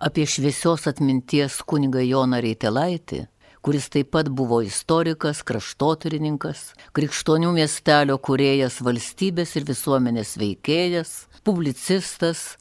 apie 0.00 0.24
šviesios 0.26 0.86
atminties 0.88 1.58
kunigą 1.68 2.00
Joną 2.00 2.40
Reitelaitį, 2.40 3.26
kuris 3.60 3.90
taip 3.92 4.14
pat 4.16 4.30
buvo 4.32 4.62
istorikas, 4.64 5.42
kraštotyrininkas, 5.44 6.70
krikštonių 6.96 7.52
miestelio 7.58 8.16
kuriejas, 8.16 8.80
valstybės 8.86 9.52
ir 9.60 9.66
visuomenės 9.68 10.38
veikėjas, 10.40 11.12
publicistas, 11.44 12.56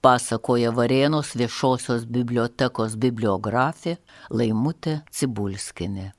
pasakoja 0.00 0.70
Varėnos 0.76 1.34
viešosios 1.40 2.06
bibliotekos 2.06 2.94
bibliografė 2.94 3.98
Laimutė 4.30 5.00
Cibulskinė. 5.10 6.12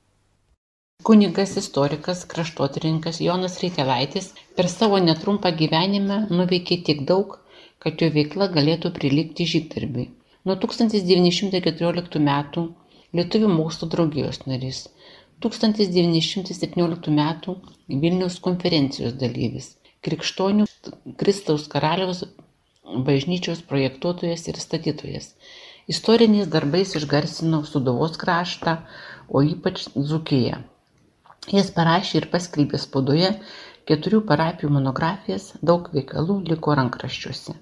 Kunigas 1.07 1.55
istorikas, 1.55 2.25
kraštotyrininkas 2.27 3.21
Jonas 3.23 3.61
Reitelaitis 3.63 4.33
per 4.59 4.67
savo 4.67 4.99
netrumpą 4.99 5.55
gyvenimą 5.55 6.25
nuveikė 6.27 6.81
tiek 6.83 7.05
daug, 7.07 7.39
kad 7.79 8.01
jo 8.03 8.11
veikla 8.11 8.51
galėtų 8.51 8.91
prilygti 8.99 9.47
žygdarbiui. 9.47 10.09
Nuo 10.47 10.55
1914 10.55 12.19
metų 12.23 12.61
Lietuvių 13.17 13.47
mokslo 13.51 13.87
draugijos 13.91 14.43
narys, 14.45 14.83
1917 15.43 17.13
metų 17.15 17.55
Vilniaus 18.03 18.37
konferencijos 18.45 19.17
dalyvis, 19.19 19.71
Krikštonių 20.05 20.67
Kristaus 21.19 21.67
karaliaus 21.73 22.23
bažnyčios 23.09 23.65
projektuotojas 23.71 24.47
ir 24.47 24.59
statytojas. 24.63 25.33
Istoriniais 25.91 26.47
darbais 26.55 26.95
išgarsino 26.95 27.63
Sudovos 27.67 28.15
kraštą, 28.21 28.77
o 29.27 29.41
ypač 29.43 29.87
Dzukiją. 29.95 30.61
Jis 31.51 31.73
parašė 31.75 32.21
ir 32.21 32.29
paskelbė 32.31 32.79
spaudoje 32.79 33.33
keturių 33.89 34.21
parapijų 34.29 34.69
monografijas, 34.75 35.51
daug 35.65 35.89
veikalų 35.95 36.43
liko 36.51 36.77
rankraščiuose. 36.79 37.57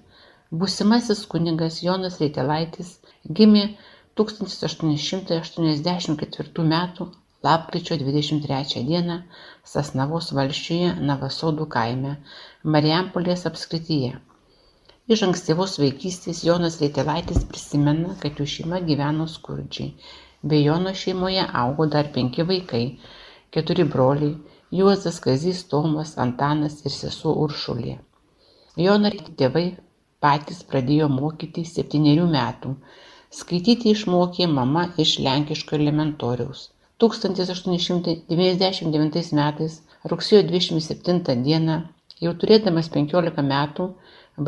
Būsimasis 0.50 1.26
kunigas 1.28 1.82
Jonas 1.84 2.14
Reitelaitis 2.22 2.90
gimė 3.38 3.62
1884 4.20 6.62
m. 6.62 6.76
lapkričio 7.46 7.96
23 8.02 8.84
d. 8.88 9.16
Sasnavos 9.72 10.28
valsčiuje 10.38 10.94
Navasodų 11.10 11.66
kaime, 11.74 12.12
Marijampolės 12.64 13.42
apskrityje. 13.50 14.12
Iš 15.16 15.20
ankstyvos 15.26 15.72
vaikystės 15.82 16.40
Jonas 16.46 16.78
Reitelaitis 16.80 17.44
prisimena, 17.50 18.10
kad 18.22 18.32
jų 18.40 18.46
šeima 18.54 18.78
gyveno 18.88 19.26
skurdžiai. 19.28 19.90
Be 20.42 20.56
Jono 20.62 20.92
šeimoje 21.02 21.44
augo 21.64 21.84
dar 21.96 22.06
penki 22.14 22.42
vaikai- 22.52 22.86
keturi 23.52 23.84
broliai- 23.84 24.34
Juozas, 24.80 25.20
Kazys, 25.20 25.60
Tomas, 25.68 26.10
Antanas 26.16 26.80
ir 26.86 26.92
sesuo 26.96 27.32
Uršulė. 27.44 27.98
Jono 28.86 29.10
tėvai 29.42 29.66
patys 30.24 30.64
pradėjo 30.72 31.12
mokyti 31.20 31.68
septyniarių 31.74 32.26
metų 32.32 32.74
Skaityti 33.36 33.90
išmokė 33.92 34.44
mama 34.58 34.82
iš 35.02 35.10
lenkiško 35.24 35.74
elementoriaus. 35.76 36.60
1899 37.04 39.34
metais 39.38 39.74
rugsėjo 40.12 40.40
27 40.52 41.34
dieną, 41.48 41.76
jau 42.24 42.32
turėdamas 42.44 42.88
15 42.94 43.44
metų, 43.50 43.88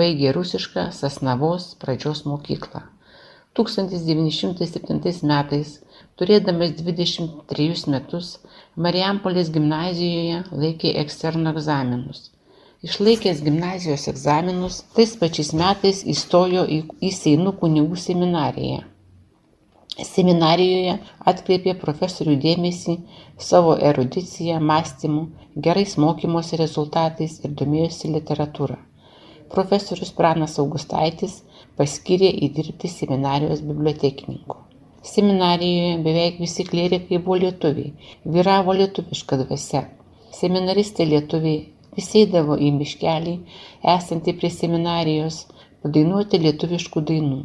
baigė 0.01 0.33
rusišką 0.39 0.87
Sasnavos 1.01 1.67
pradžios 1.85 2.25
mokyklą. 2.31 2.83
1907 3.61 5.31
metais, 5.35 5.77
turėdamas 6.17 6.75
23 6.81 7.69
metus, 7.99 8.33
Marijampolės 8.89 9.55
gimnazijoje 9.59 10.41
laikė 10.65 10.97
eksterno 11.05 11.55
egzaminus 11.57 12.25
išlaikęs 12.87 13.43
gimnazijos 13.45 14.07
egzaminus 14.09 14.77
tais 14.97 15.11
pačiais 15.21 15.51
metais 15.61 15.99
įstojo 16.13 16.63
į, 16.77 16.79
į 17.07 17.11
Seinų 17.13 17.53
kunigų 17.61 17.99
seminariją. 18.01 18.79
Seminarijoje 20.11 20.95
atkreipė 21.33 21.75
profesorių 21.83 22.39
dėmesį 22.41 22.95
savo 23.49 23.75
erudicija, 23.89 24.61
mąstymu, 24.71 25.27
gerais 25.67 25.99
mokymosi 26.01 26.57
rezultatais 26.61 27.35
ir 27.45 27.53
domėjosi 27.61 28.15
literatūra. 28.15 28.79
Profesorius 29.53 30.15
Pranas 30.17 30.57
Augustaitis 30.63 31.35
paskyrė 31.77 32.31
įdirbti 32.47 32.89
seminarijos 32.89 33.61
bibliotekininku. 33.67 34.57
Seminarijoje 35.11 35.99
beveik 36.07 36.41
visi 36.41 36.65
klerikai 36.71 37.21
buvo 37.21 37.37
lietuviai, 37.45 37.93
vyravo 38.25 38.73
lietuviška 38.81 39.41
dvasia. 39.43 39.85
Seminaristai 40.41 41.09
lietuviai 41.13 41.61
Visi 41.97 42.25
eidavo 42.25 42.55
į 42.55 42.71
miškelį, 42.77 43.37
esantį 43.95 44.37
prie 44.41 44.51
seminarijos, 44.55 45.45
padainuoti 45.83 46.39
lietuviškų 46.45 47.03
dainų. 47.11 47.41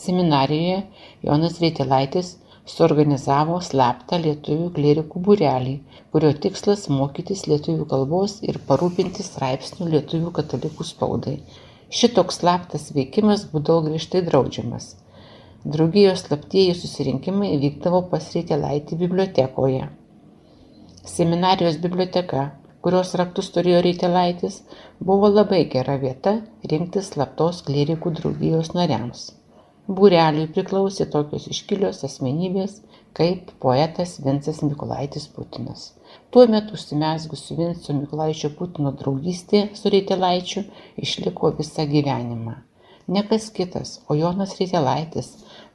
Seminarijoje 0.00 0.78
Jonas 1.26 1.58
Reitilaitis 1.62 2.32
suorganizavo 2.70 3.58
slaptą 3.66 4.18
lietuvių 4.24 4.68
klierikų 4.76 5.22
būrelį, 5.26 5.74
kurio 6.12 6.30
tikslas 6.44 6.86
mokytis 6.92 7.46
lietuvių 7.50 7.86
kalbos 7.92 8.38
ir 8.46 8.58
parūpinti 8.68 9.26
straipsnių 9.26 9.90
lietuvių 9.94 10.32
katalikų 10.38 10.86
spaudai. 10.90 11.36
Šitoks 11.90 12.40
slaptas 12.42 12.90
veikimas 12.94 13.46
būdavo 13.52 13.88
griežtai 13.88 14.22
draudžiamas. 14.26 14.92
Draugijos 15.64 16.24
slaptieji 16.26 16.76
susirinkimai 16.78 17.56
vykdavo 17.62 18.04
pas 18.12 18.30
Reitilaitį 18.34 18.98
bibliotekoje. 19.02 19.88
Seminarijos 21.10 21.80
biblioteka 21.82 22.46
kurios 22.84 23.12
raktus 23.20 23.50
turėjo 23.54 23.82
Reitelaitis, 23.86 24.62
buvo 25.10 25.28
labai 25.32 25.64
gera 25.74 25.96
vieta 26.04 26.38
rinktis 26.72 27.12
slaptos 27.14 27.60
klerikų 27.66 28.14
draugijos 28.20 28.72
nariams. 28.76 29.26
Būreliui 29.98 30.46
priklausė 30.54 31.08
tokios 31.12 31.48
iškilios 31.50 32.04
asmenybės 32.06 32.76
kaip 33.18 33.50
poetas 33.64 34.18
Vincas 34.24 34.60
Mikulaitis 34.62 35.26
Putinas. 35.34 35.88
Tuo 36.30 36.46
metu 36.46 36.76
užsimesgusi 36.78 37.56
Vinco 37.58 37.96
Mikulaičio 37.98 38.52
Putino 38.58 38.92
draugystė 39.00 39.64
su 39.80 39.90
Reitelaičiu 39.94 40.62
išliko 41.06 41.50
visą 41.58 41.88
gyvenimą. 41.90 42.54
Ne 43.10 43.24
kas 43.32 43.50
kitas, 43.56 43.96
o 44.08 44.14
Jonas 44.14 44.54
Reitelaitis 44.60 45.32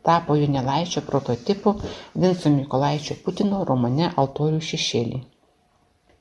tapo 0.08 0.40
Jonelaičio 0.40 1.04
prototipu 1.12 1.76
Vinco 2.16 2.56
Mikulaičio 2.58 3.20
Putino 3.26 3.64
romane 3.68 4.14
Altorių 4.16 4.64
šešėlį. 4.72 5.24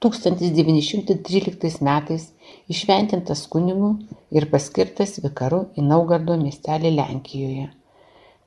1913 0.04 1.80
metais 1.88 2.26
įšventintas 2.74 3.46
kunigu 3.54 3.90
ir 4.38 4.48
paskirtas 4.52 5.16
vikaru 5.24 5.62
į 5.78 5.86
Naugardo 5.92 6.36
miestelį 6.42 6.92
Lenkijoje. 6.98 7.70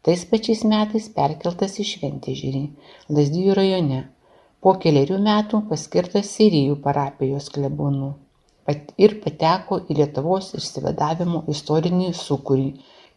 Tais 0.06 0.28
pačiais 0.32 0.62
metais 0.76 1.10
perkeltas 1.18 1.80
į 1.82 1.88
Šventežirį, 1.96 2.64
Lazdijų 3.18 3.58
rajone. 3.58 4.06
Po 4.62 4.78
keliarių 4.84 5.20
metų 5.26 5.66
paskirtas 5.74 6.32
Sirijų 6.38 6.80
parapijos 6.86 7.52
klebonu 7.58 8.14
ir 9.04 9.14
pateko 9.24 9.80
į 9.88 9.98
Lietuvos 10.00 10.50
išsivadavimo 10.58 11.44
istorinį 11.54 12.10
sukūrį, 12.22 12.68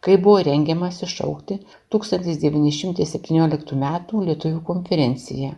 kai 0.03 0.15
buvo 0.25 0.39
rengiamas 0.47 1.01
iššaukti 1.07 1.57
1917 1.95 3.75
m. 3.75 3.89
Lietuvių 4.29 4.61
konferenciją. 4.69 5.51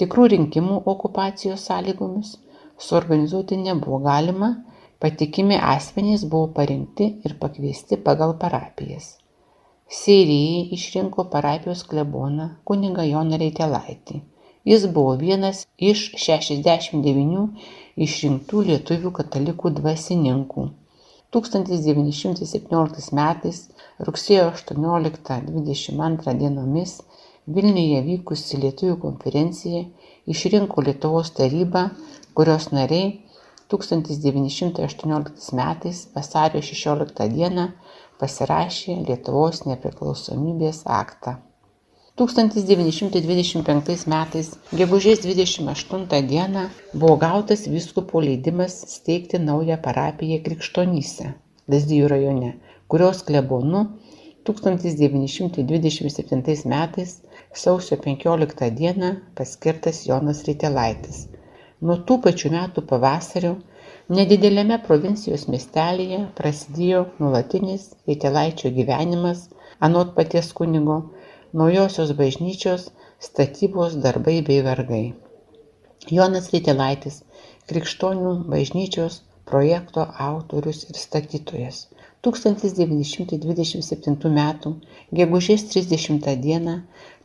Tikrų 0.00 0.24
rinkimų 0.32 0.74
okupacijos 0.92 1.62
sąlygomis 1.68 2.32
suorganizuoti 2.86 3.56
nebuvo 3.60 3.98
galima, 4.06 4.50
patikimi 5.00 5.56
asmenys 5.74 6.24
buvo 6.32 6.48
parinkti 6.58 7.06
ir 7.28 7.36
pakviesti 7.44 7.96
pagal 8.08 8.34
parapijas. 8.42 9.06
Seirijai 10.00 10.62
išrinko 10.76 11.24
parapijos 11.32 11.84
kleboną 11.90 12.48
kunigą 12.68 13.06
Joną 13.08 13.38
Reitelaitį. 13.42 14.20
Jis 14.66 14.84
buvo 14.98 15.12
vienas 15.20 15.58
iš 15.90 16.00
69 16.26 17.44
išrinktų 18.08 18.62
lietuvių 18.70 19.12
katalikų 19.20 19.70
dvasininkų. 19.80 20.64
1917 21.36 23.14
metais 23.20 23.58
rugsėjo 24.08 24.48
18-22 24.52 26.34
dienomis 26.42 26.98
vilniuje 27.46 28.02
vykusi 28.10 28.58
lietuvių 28.62 28.98
konferencija 29.06 29.84
išrinko 30.26 30.82
lietuvos 30.82 31.30
tarybą 31.36 31.90
kurios 32.36 32.70
nariai 32.70 33.20
1918 33.68 35.56
metais 35.56 36.08
vasario 36.14 36.62
16 36.62 37.28
dieną 37.32 37.68
pasirašė 38.20 38.92
Lietuvos 39.08 39.64
nepriklausomybės 39.66 40.82
aktą. 40.98 41.30
1925 42.20 44.06
metais 44.12 44.46
gegužės 44.80 45.18
28 45.24 46.26
dieną 46.32 46.62
buvo 46.92 47.16
gautas 47.24 47.60
vyskupo 47.72 48.16
leidimas 48.28 48.72
steigti 48.92 49.36
naują 49.48 49.76
parapiją 49.88 50.36
Krikštonyse, 50.44 51.26
Lazdijų 51.72 52.06
rajone, 52.12 52.50
kurios 52.88 53.18
klebonu 53.28 53.80
1927 54.48 56.72
metais 56.72 57.10
sausio 57.62 57.96
15 58.04 58.70
dieną 58.78 59.08
paskirtas 59.38 59.98
Jonas 60.08 60.42
Ritelaitis. 60.48 61.18
Nuo 61.86 61.96
tų 62.08 62.16
pačių 62.26 62.50
metų 62.54 62.82
pavasario 62.90 63.52
nedideliame 64.18 64.76
provincijos 64.88 65.46
miestelėje 65.52 66.18
prasidėjo 66.40 67.02
nuolatinis 67.20 67.86
Ritelaičio 68.10 68.72
gyvenimas 68.78 69.46
anot 69.88 70.12
paties 70.18 70.52
kunigo, 70.60 70.98
naujosios 71.62 72.12
bažnyčios 72.20 72.90
statybos 73.28 73.96
darbai 74.04 74.36
bei 74.50 74.60
vergai. 74.68 75.04
Jonas 76.18 76.52
Rytelaitis, 76.52 77.22
Krikštonių 77.72 78.32
bažnyčios 78.52 79.22
projekto 79.52 80.04
autorius 80.28 80.84
ir 80.90 81.00
statytojas. 81.06 81.86
1927 82.26 84.30
m. 84.30 84.44
gegužės 85.20 85.66
30 85.72 86.28
d. 86.44 86.76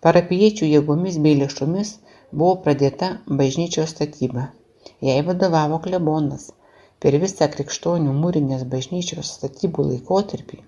parapiečių 0.07 0.71
jėgomis 0.71 1.19
bei 1.27 1.37
lėšomis 1.43 1.93
buvo 2.31 2.55
pradėta 2.65 3.11
bažnyčios 3.43 3.93
statyba. 3.95 4.43
Jai 5.09 5.19
vadovavo 5.29 5.77
klebonas. 5.85 6.43
Per 7.01 7.11
visą 7.25 7.45
krikštonių 7.55 8.11
mūrinės 8.23 8.61
bažnyčios 8.75 9.27
statybų 9.37 9.81
laikotarpį 9.91 10.59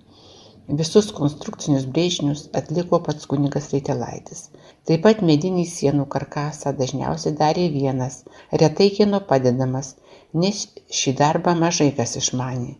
visus 0.80 1.08
konstrukcinius 1.16 1.82
brėžinius 1.96 2.44
atliko 2.60 3.00
pats 3.08 3.28
kunigas 3.32 3.66
Reitelaitis. 3.72 4.46
Taip 4.88 5.02
pat 5.06 5.20
medinį 5.30 5.64
sienų 5.72 6.06
karkasą 6.14 6.72
dažniausiai 6.78 7.34
darė 7.40 7.66
vienas, 7.74 8.16
retai 8.62 8.88
kieno 8.98 9.20
padedamas, 9.32 9.92
nes 10.32 10.64
šį 11.00 11.14
darbą 11.20 11.54
mažai 11.60 11.90
kas 12.00 12.16
išmanė. 12.22 12.72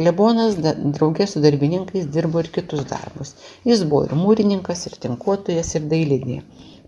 Klebonas 0.00 0.54
draugė 0.64 1.26
su 1.28 1.42
darbininkais 1.44 2.06
dirbo 2.12 2.40
ir 2.40 2.46
kitus 2.54 2.86
darbus. 2.88 3.34
Jis 3.68 3.82
buvo 3.88 4.06
ir 4.06 4.14
mūrininkas, 4.16 4.86
ir 4.88 4.94
tinkuotojas, 5.02 5.74
ir 5.76 5.88
dailidė. 5.90 6.38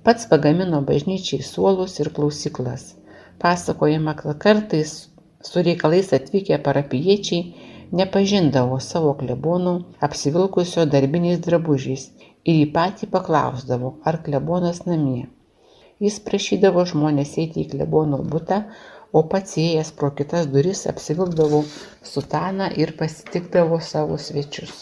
Pats 0.06 0.24
pagamino 0.30 0.80
bažnyčiai 0.90 1.44
suolus 1.44 1.98
ir 2.00 2.08
klausyklas. 2.16 2.86
Pasakojama, 3.42 4.14
kad 4.22 4.38
kartais 4.44 4.94
su 5.48 5.64
reikalais 5.66 6.08
atvykę 6.16 6.56
parapiečiai 6.68 7.42
nepažindavo 8.00 8.80
savo 8.86 9.12
klebonų 9.20 9.74
apsivilkusio 10.08 10.88
darbiniais 10.96 11.44
drabužiais 11.46 12.08
ir 12.48 12.54
jį 12.62 12.66
patį 12.78 13.12
paklausdavo, 13.12 13.92
ar 14.08 14.22
klebonas 14.24 14.86
namie. 14.88 15.26
Jis 16.02 16.16
prašydavo 16.26 16.88
žmonės 16.94 17.36
eiti 17.44 17.66
į 17.66 17.68
klebono 17.74 18.24
butą, 18.32 18.62
o 19.12 19.20
pats 19.32 19.58
įėjęs 19.60 19.90
pro 19.98 20.08
kitas 20.18 20.46
duris 20.52 20.86
apsivilkdavo 20.90 21.58
sutaną 22.12 22.68
ir 22.84 22.92
pasitikdavo 23.00 23.78
savo 23.88 24.16
svečius. 24.26 24.72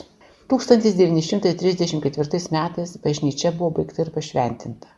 1934 0.53 2.41
metais 2.55 2.93
bažnyčia 3.07 3.53
buvo 3.59 3.71
baigta 3.79 4.05
ir 4.05 4.11
pašventinta. 4.15 4.89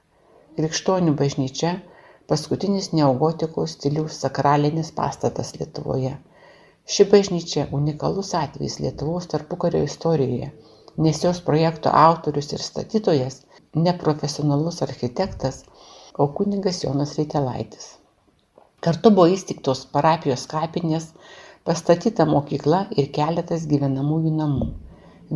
Krikštonių 0.58 1.14
bažnyčia- 1.20 1.72
paskutinis 2.32 2.90
neogotikos 2.98 3.76
stiliaus 3.78 4.18
sakralinis 4.24 4.92
pastatas 5.00 5.54
Lietuvoje. 5.56 6.12
Ši 6.92 7.08
bažnyčia- 7.14 7.66
unikalus 7.80 8.34
atvejis 8.42 8.78
Lietuvos 8.84 9.30
tarpukario 9.32 9.82
istorijoje, 9.88 10.52
nes 10.98 11.24
jos 11.24 11.40
projekto 11.48 11.88
autorius 12.04 12.52
ir 12.52 12.62
statytojas- 12.68 13.40
neprofesionalus 13.88 14.82
architektas, 14.88 15.64
o 16.18 16.28
kunigas 16.28 16.84
Jonas 16.84 17.16
Reitelaitis. 17.16 18.01
Kartu 18.84 19.10
buvo 19.14 19.28
įsteigtos 19.30 19.80
parapijos 19.94 20.42
kapinės, 20.50 21.04
pastatyta 21.68 22.24
mokykla 22.26 22.78
ir 22.98 23.10
keletas 23.18 23.66
gyvenamųjų 23.72 24.30
namų. 24.38 24.64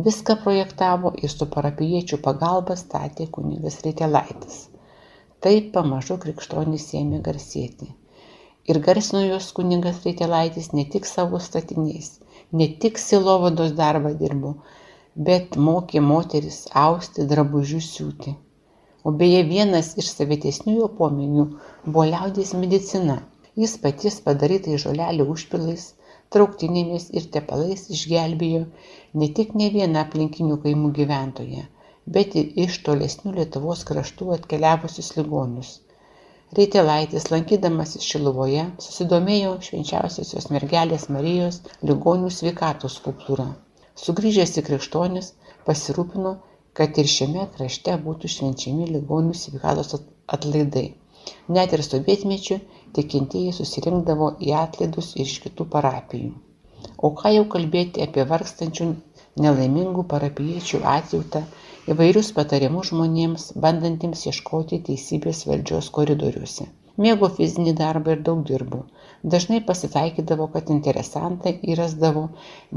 Viską 0.07 0.33
projektavo 0.41 1.13
ir 1.21 1.31
su 1.33 1.45
parapiečių 1.53 2.19
pagalba 2.25 2.75
statė 2.81 3.29
kunigas 3.37 3.77
Reitelaitis. 3.85 4.57
Taip 5.45 5.69
pamažu 5.77 6.17
krikščionys 6.25 6.89
ėmė 6.99 7.21
garsėti. 7.27 7.87
Ir 8.73 8.81
garsino 8.89 9.21
jos 9.23 9.47
kunigas 9.61 10.03
Reitelaitis 10.09 10.67
ne 10.73 10.83
tik 10.97 11.07
savo 11.07 11.39
statiniais, 11.47 12.11
ne 12.51 12.67
tik 12.83 12.99
silovados 12.99 13.71
darbą 13.79 14.11
dirbo, 14.25 14.53
bet 15.29 15.55
mokė 15.69 16.03
moteris 16.09 16.59
austi 16.83 17.29
drabužius 17.31 17.89
siūti. 17.95 18.35
O 19.07 19.15
beje, 19.23 19.47
vienas 19.55 19.95
iš 20.03 20.11
savitesnių 20.19 20.77
jo 20.81 20.91
pomėgių 20.99 21.49
buvo 21.87 22.07
liaudės 22.11 22.51
medicina 22.59 23.21
jis 23.63 23.77
paties 23.85 24.19
padarytais 24.27 24.83
žolelių 24.85 25.29
užpilais 25.35 25.87
trauktinėmis 26.35 27.09
ir 27.21 27.31
tepalais 27.37 27.87
išgelbėjo 27.97 28.63
ne 29.23 29.31
tik 29.39 29.57
ne 29.63 29.71
vieną 29.79 30.05
aplinkinių 30.05 30.61
kaimų 30.67 30.93
gyventoją 31.01 31.65
bet 32.19 32.39
ir 32.43 32.63
iš 32.67 32.79
tolesnių 32.87 33.35
lietuvos 33.41 33.83
kraštų 33.91 34.31
atkeliavusius 34.39 35.13
ligonius 35.19 35.75
Reitelaitis, 36.57 37.25
lankydamasis 37.31 38.05
Šiluvoje, 38.09 38.61
susidomėjo 38.83 39.49
švenčiausiosios 39.65 40.45
mergelės 40.55 41.07
Marijos 41.15 41.57
ligonių 41.89 42.29
sveikatos 42.35 42.95
skulptūra. 43.01 43.47
Sugrįžęs 44.03 44.55
į 44.61 44.63
krikštonis, 44.69 45.27
pasirūpino, 45.67 46.31
kad 46.79 47.01
ir 47.03 47.09
šiame 47.15 47.43
krašte 47.57 47.97
būtų 48.05 48.31
švenčiami 48.35 48.87
ligonių 48.93 49.35
sveikatos 49.41 49.97
atlaidai. 50.37 50.85
Net 51.57 51.75
ir 51.75 51.83
sovietmečiu 51.89 52.61
tikintieji 52.95 53.53
susirinkdavo 53.59 54.29
į 54.47 54.53
atlaidus 54.63 55.13
ir 55.15 55.25
iš 55.25 55.37
kitų 55.45 55.67
parapijų. 55.75 56.33
O 57.07 57.11
ką 57.19 57.33
jau 57.35 57.45
kalbėti 57.53 58.03
apie 58.05 58.25
vargstančių 58.31 58.87
nelaimingų 59.45 60.03
parapiečių 60.13 60.81
atjautą, 60.95 61.43
įvairius 61.93 62.33
patarimus 62.39 62.91
žmonėms, 62.91 63.51
bandantiems 63.65 64.25
ieškoti 64.31 64.81
teisybės 64.89 65.45
valdžios 65.49 65.89
koridoriuose. 65.97 66.67
Mėgo 67.05 67.27
fizinį 67.37 67.73
darbą 67.79 68.13
ir 68.15 68.21
daug 68.27 68.39
dirbo. 68.49 68.79
Dažnai 69.33 69.59
pasitaikydavo, 69.67 70.47
kad 70.53 70.71
interesantai 70.75 71.53
įrasdavo 71.73 72.23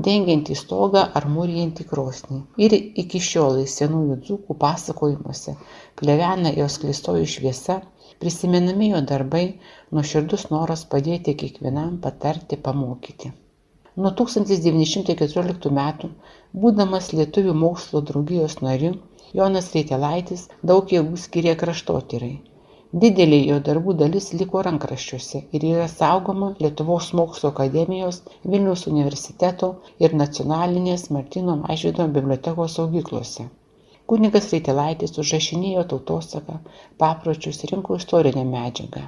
dengiantį 0.08 0.56
stogą 0.62 1.06
ar 1.20 1.28
mūrijantį 1.36 1.86
krosnį. 1.92 2.40
Ir 2.66 2.76
iki 3.04 3.22
šiolai 3.28 3.64
senųjų 3.74 4.18
dzūkų 4.26 4.58
pasakojimuose 4.64 5.56
plevena 6.02 6.52
jos 6.58 6.76
klistojų 6.84 7.30
šviesa 7.36 7.78
prisimenami 8.22 8.88
jo 8.90 9.00
darbai 9.10 9.44
nuoširdus 9.96 10.42
noras 10.54 10.82
padėti 10.94 11.34
kiekvienam 11.42 11.94
patarti 12.06 12.58
pamokyti. 12.66 13.30
Nuo 14.02 14.10
1914 14.18 15.70
metų 15.78 16.10
būdamas 16.64 17.08
lietuvių 17.20 17.54
mokslo 17.62 18.02
draugijos 18.10 18.58
nariu 18.66 18.92
jonas 19.40 19.70
reitelaitis 19.76 20.44
daug 20.72 20.92
jėgų 20.96 21.20
skyrė 21.24 21.54
kraštotyrai. 21.62 22.32
Didelė 23.04 23.38
jo 23.48 23.58
darbų 23.68 23.94
dalis 24.02 24.28
liko 24.40 24.64
rankraščiuose 24.66 25.42
ir 25.58 25.66
yra 25.68 25.86
saugoma 25.92 26.50
lietuvos 26.64 27.12
mokslų 27.20 27.52
akademijos 27.52 28.20
vilniaus 28.44 28.84
universiteto 28.92 29.70
ir 30.06 30.18
nacionalinės 30.24 31.08
martyno 31.16 31.56
mažvydo 31.62 32.08
bibliotekos 32.18 32.76
saugyklose 32.80 33.48
kunigas 34.10 34.46
Reitilaitis 34.54 35.12
užrašinėjo 35.22 35.82
tautosaką, 35.92 36.54
papročius, 37.02 37.58
rinko 37.70 37.92
istorinę 38.00 38.44
medžiagą. 38.48 39.02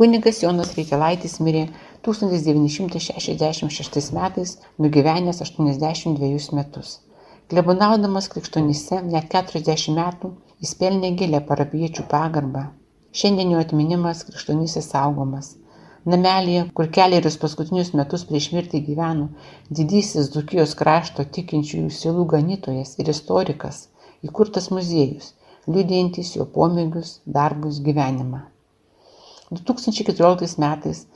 Kunigas 0.00 0.36
Jonas 0.42 0.70
Reitelaitis 0.78 1.34
mirė 1.44 1.64
1966 2.08 4.12
metais, 4.16 4.50
nugyvenęs 4.78 5.38
82 5.44 6.54
metus. 6.56 6.88
Klebonaudamas 7.50 8.26
krikštonyse 8.32 8.96
net 9.10 9.24
40 9.34 9.94
metų 9.98 10.26
jis 10.64 10.74
pelnė 10.80 11.08
gilią 11.20 11.38
parapijiečių 11.48 12.02
pagarbą. 12.08 12.62
Šiandien 13.18 13.52
jo 13.54 13.60
atminimas 13.64 14.18
krikščionysės 14.28 14.88
saugomas. 14.92 15.46
Namelyje 16.12 16.64
kur 16.76 16.88
kelerius 16.96 17.38
paskutinius 17.40 17.90
metus 18.00 18.26
prieš 18.28 18.48
mirtį 18.56 18.80
gyveno 18.88 19.28
didysis 19.78 20.28
dzūkijos 20.34 20.74
krašto 20.80 21.24
tikinčiųjų 21.36 21.92
sielų 21.96 22.26
ganytojas 22.32 22.92
ir 23.00 23.08
istorikas 23.12 23.78
įkurtas 24.28 24.68
muziejus 24.76 25.30
liudijantis 25.68 26.34
jo 26.36 26.46
pomėgius 26.56 27.14
darbus 27.38 27.80
gyvenimą. 27.86 28.42
2014 29.60 30.60
metais 30.66 31.06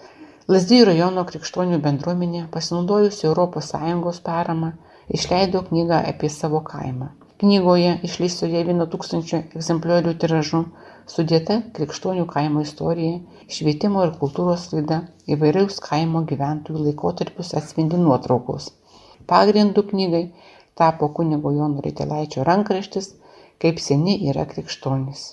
Lazdijų 0.54 0.88
rajono 0.90 1.24
krikštonių 1.28 1.78
bendruomenė, 1.84 2.46
pasinaudojusi 2.52 3.28
ES 3.28 4.24
parama, 4.30 4.72
išleido 5.08 5.64
knygą 5.68 6.00
apie 6.12 6.32
savo 6.32 6.60
kaimą 6.72 7.12
Knygoje 7.44 7.88
išleistoje 8.06 8.60
1000 8.66 9.38
egzempliorių 9.58 10.12
tiražu 10.20 10.60
sudėta 11.14 11.56
krikštonių 11.78 12.22
kaimo 12.30 12.62
istorija, 12.64 13.18
švietimo 13.56 14.04
ir 14.06 14.12
kultūros 14.20 14.64
laida, 14.72 14.98
įvairiaus 15.34 15.76
kaimo 15.84 16.22
gyventojų 16.30 16.86
laikotarpius 16.86 17.52
atspindi 17.60 18.00
nuotraukos. 18.00 18.70
Pagrindu 19.32 19.84
knygai 19.90 20.22
tapo 20.82 21.10
kunigo 21.18 21.52
Jono 21.58 21.84
Ritelaičio 21.84 22.48
rankraštis, 22.48 23.12
kaip 23.60 23.84
seni 23.90 24.16
yra 24.32 24.48
krikščionys. 24.54 25.26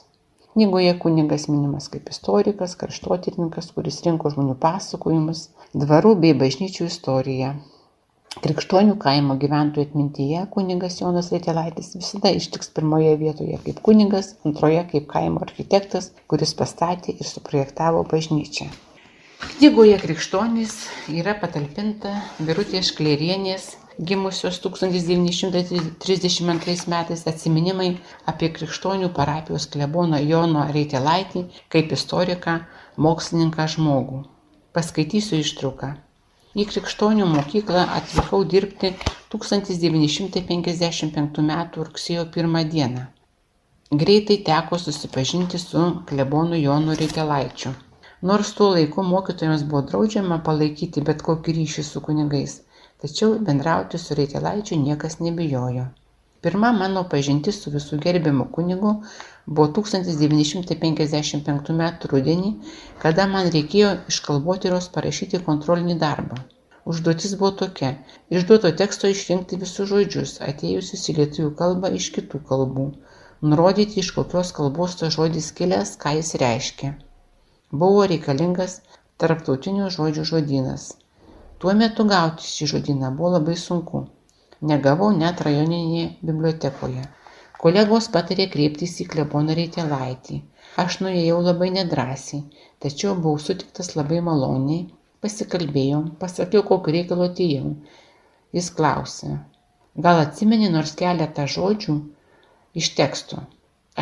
Knygoje 0.52 0.98
kunigas 1.06 1.48
minimas 1.54 1.88
kaip 1.96 2.12
istorikas, 2.12 2.76
kraštotyrininkas, 2.82 3.72
kuris 3.78 4.04
rinko 4.10 4.36
žmonių 4.36 4.60
pasakojimus, 4.68 5.48
dvarų 5.86 6.18
bei 6.26 6.36
bažnyčių 6.44 6.92
istoriją. 6.92 7.54
Krikštonių 8.40 8.94
kaimo 8.96 9.36
gyventojų 9.40 9.90
atmintyje 9.90 10.42
kunigas 10.54 11.02
Jonas 11.02 11.30
Ritelaitis 11.34 11.90
visada 11.98 12.30
ištiks 12.32 12.70
pirmoje 12.78 13.10
vietoje 13.20 13.58
kaip 13.66 13.82
kunigas, 13.84 14.30
antroje 14.48 14.86
kaip 14.94 15.10
kaimo 15.10 15.42
architektas, 15.44 16.08
kuris 16.32 16.54
pastatė 16.62 17.12
ir 17.18 17.28
suprojektavo 17.28 18.06
bažnyčią. 18.14 18.70
Knygoje 19.58 19.98
Krikštonys 20.00 20.78
yra 21.12 21.34
patalpinta 21.42 22.14
Birutės 22.40 22.94
Klerienės 22.96 23.66
gimusios 24.12 24.62
1932 24.68 26.88
metais 26.94 27.26
atsiminimai 27.34 27.90
apie 28.34 28.50
krikštonių 28.60 29.10
parapijos 29.18 29.66
kleboną 29.74 30.22
Jono 30.24 30.64
Reitelaitį 30.78 31.42
kaip 31.76 31.92
istoriką, 31.98 32.56
mokslininką 33.08 33.68
žmogų. 33.76 34.22
Paskaitysiu 34.78 35.36
ištrauką. 35.44 35.92
Į 36.52 36.66
krikštonių 36.68 37.26
mokyklą 37.32 37.82
atvykau 37.98 38.40
dirbti 38.54 38.90
1955 39.34 41.38
m. 41.44 41.52
rugsėjo 41.78 42.26
1 42.42 42.58
d. 42.74 43.04
Greitai 44.02 44.38
teko 44.50 44.80
susipažinti 44.86 45.62
su 45.64 45.84
klebonu 46.10 46.60
Jonu 46.60 46.98
Reitelaičiu. 47.04 47.72
Nors 48.32 48.52
tuo 48.58 48.68
laiku 48.74 49.06
mokytojams 49.14 49.64
buvo 49.70 49.82
draudžiama 49.94 50.42
palaikyti 50.50 51.06
bet 51.12 51.24
kokį 51.30 51.56
ryšį 51.62 51.88
su 51.94 52.04
kunigais, 52.10 52.58
tačiau 53.06 53.40
bendrauti 53.52 54.04
su 54.08 54.20
Reitelaičiu 54.20 54.82
niekas 54.84 55.18
nebijojo. 55.24 55.88
Pirma 56.46 56.70
mano 56.74 57.02
pažintis 57.10 57.58
su 57.64 57.72
visų 57.74 57.98
gerbiamu 58.04 58.46
kunigu 58.54 58.92
buvo 59.58 59.68
1955 59.78 61.74
m. 61.74 61.84
rudenį, 62.14 62.48
kada 63.04 63.28
man 63.34 63.50
reikėjo 63.56 63.92
iš 64.14 64.18
kalbotyros 64.28 64.88
parašyti 64.96 65.42
kontrolinį 65.50 65.98
darbą. 66.04 66.40
Užduotis 66.94 67.36
buvo 67.42 67.52
tokia- 67.60 67.92
išduoto 68.38 68.72
teksto 68.80 69.12
išrinkti 69.16 69.60
visus 69.64 69.90
žodžius, 69.92 70.32
atėjusius 70.48 71.04
į 71.14 71.16
lietuvių 71.20 71.52
kalbą 71.60 71.92
iš 72.00 72.08
kitų 72.16 72.42
kalbų, 72.52 72.86
nurodyti 73.52 74.02
iš 74.02 74.10
kokios 74.16 74.54
kalbos 74.60 74.98
tas 75.04 75.14
žodis 75.18 75.52
kilęs, 75.60 75.92
ką 76.06 76.16
jis 76.18 76.34
reiškia. 76.46 76.92
Buvo 77.84 78.08
reikalingas 78.14 78.80
tarptautinių 79.22 79.92
žodžių 79.98 80.26
žodynas. 80.32 80.88
Tuo 81.62 81.78
metu 81.84 82.08
gauti 82.16 82.50
šį 82.56 82.72
žodyną 82.74 83.14
buvo 83.22 83.32
labai 83.36 83.60
sunku. 83.68 84.04
Negavau 84.70 85.08
net 85.18 85.40
rajoninėje 85.42 86.02
bibliotekoje. 86.30 87.04
Kolegos 87.62 88.08
patarė 88.16 88.46
kreiptis 88.56 88.92
į 89.02 89.06
kleboną 89.14 89.56
Reitelaitį. 89.58 90.36
Aš 90.84 90.98
nuėjau 91.02 91.40
labai 91.48 91.70
nedrasiai, 91.78 92.44
tačiau 92.86 93.16
buvau 93.24 93.42
sutiktas 93.42 93.90
labai 93.96 94.20
maloniai, 94.28 94.84
pasikalbėjom, 95.26 96.04
pasakiau, 96.22 96.62
kokį 96.68 96.94
reikalą 96.98 97.32
atėjau. 97.32 97.72
Jis 98.60 98.70
klausė, 98.78 99.32
gal 100.08 100.22
atsimeni 100.28 100.70
nors 100.76 100.94
keletą 101.02 101.48
žodžių 101.56 101.98
iš 102.84 102.92
teksto? 103.02 103.42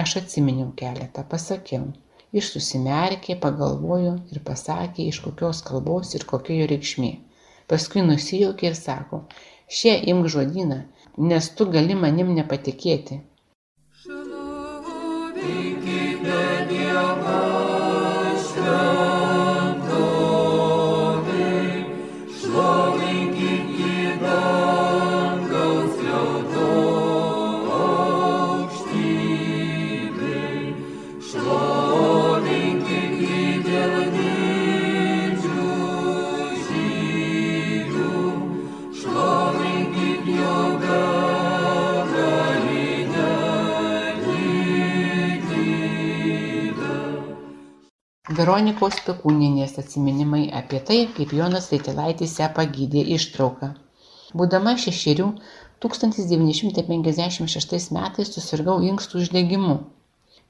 Aš 0.03 0.17
atsiminiau 0.23 0.73
keletą, 0.83 1.23
pasakiau. 1.35 1.87
Iš 2.35 2.51
susimerkė, 2.57 3.39
pagalvojo 3.47 4.17
ir 4.35 4.43
pasakė, 4.51 5.07
iš 5.07 5.23
kokios 5.29 5.63
kalbos 5.71 6.13
ir 6.19 6.27
kokia 6.35 6.59
jo 6.59 6.69
reikšmė 6.75 7.15
paskui 7.69 8.03
nusijuokė 8.05 8.71
ir 8.71 8.77
sako 8.77 9.19
še 9.77 9.93
imk 10.11 10.29
žodyną 10.35 10.79
nes 11.31 11.49
tu 11.57 11.67
gali 11.75 11.95
manim 12.03 12.33
nepatikėti 12.39 13.19
Veronikos 48.59 48.97
Pekūnienės 49.05 49.77
atsiminimai 49.79 50.41
apie 50.59 50.79
tai, 50.87 50.95
kaip 51.17 51.29
Jonas 51.37 51.69
Vaitilaitis 51.71 52.33
ją 52.41 52.49
pagydė 52.57 53.03
ištrauką. 53.15 53.69
Būdama 54.41 54.73
šešerių, 54.83 55.27
1956 55.85 57.87
metais 57.95 58.33
susirgau 58.35 58.75
inkstų 58.89 59.23
uždegimu. 59.23 59.77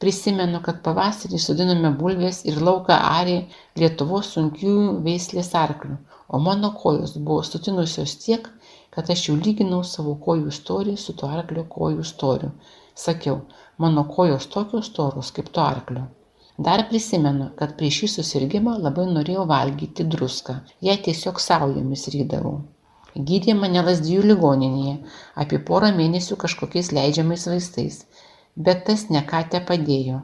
Prisimenu, 0.02 0.64
kad 0.66 0.82
pavasarį 0.90 1.44
sudinome 1.46 1.94
bulvės 2.02 2.42
ir 2.50 2.58
lauką 2.72 2.98
arė 3.22 3.38
Lietuvos 3.78 4.34
sunkiųjų 4.34 4.90
veislės 5.06 5.54
arklių, 5.64 6.02
o 6.34 6.36
mano 6.50 6.74
kojos 6.82 7.14
buvo 7.20 7.42
sutinusios 7.46 8.18
tiek, 8.26 8.44
kad 8.90 9.06
aš 9.14 9.30
jau 9.30 9.38
lyginau 9.38 9.86
savo 9.86 10.18
kojų 10.28 10.50
storį 10.62 10.98
su 10.98 11.12
to 11.22 11.30
arklio 11.30 11.64
kojų 11.78 12.04
storiu. 12.18 12.56
Sakiau, 13.08 13.44
mano 13.78 14.10
kojos 14.18 14.50
tokios 14.56 14.90
storos 14.90 15.30
kaip 15.38 15.54
to 15.54 15.62
arklio 15.62 16.10
dar 16.68 16.86
prisimenu 16.90 17.50
kad 17.60 17.76
prieš 17.80 18.02
šį 18.02 18.12
susirgimą 18.16 18.78
labai 18.88 19.08
norėjau 19.12 19.46
valgyti 19.54 20.08
druską. 20.16 20.60
Ją 20.90 20.98
tiesiog 21.06 21.44
saujomis 21.44 22.08
rydavau. 22.16 22.58
Gydė 23.30 23.56
mane 23.62 23.84
lazdijų 23.90 24.26
ligoninėje 24.32 24.98
apie 25.44 25.62
porą 25.70 25.94
mėnesių 26.02 26.38
kažkokiais 26.44 26.92
leidžiamais 26.98 27.48
vaistais. 27.52 28.04
Bet 28.68 28.86
tas 28.90 29.08
ne 29.14 29.24
ką 29.32 29.46
tepadėjo 29.56 30.20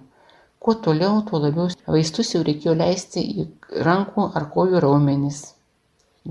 kuo 0.66 0.74
toliau 0.74 1.22
tuo 1.22 1.38
labiau 1.38 1.68
vaistus 1.94 2.32
jau 2.34 2.40
reikėjo 2.46 2.74
leisti 2.78 3.22
į 3.42 3.44
rankų 3.88 4.24
ar 4.40 4.48
kojų 4.54 4.80
raumenis. 4.86 5.42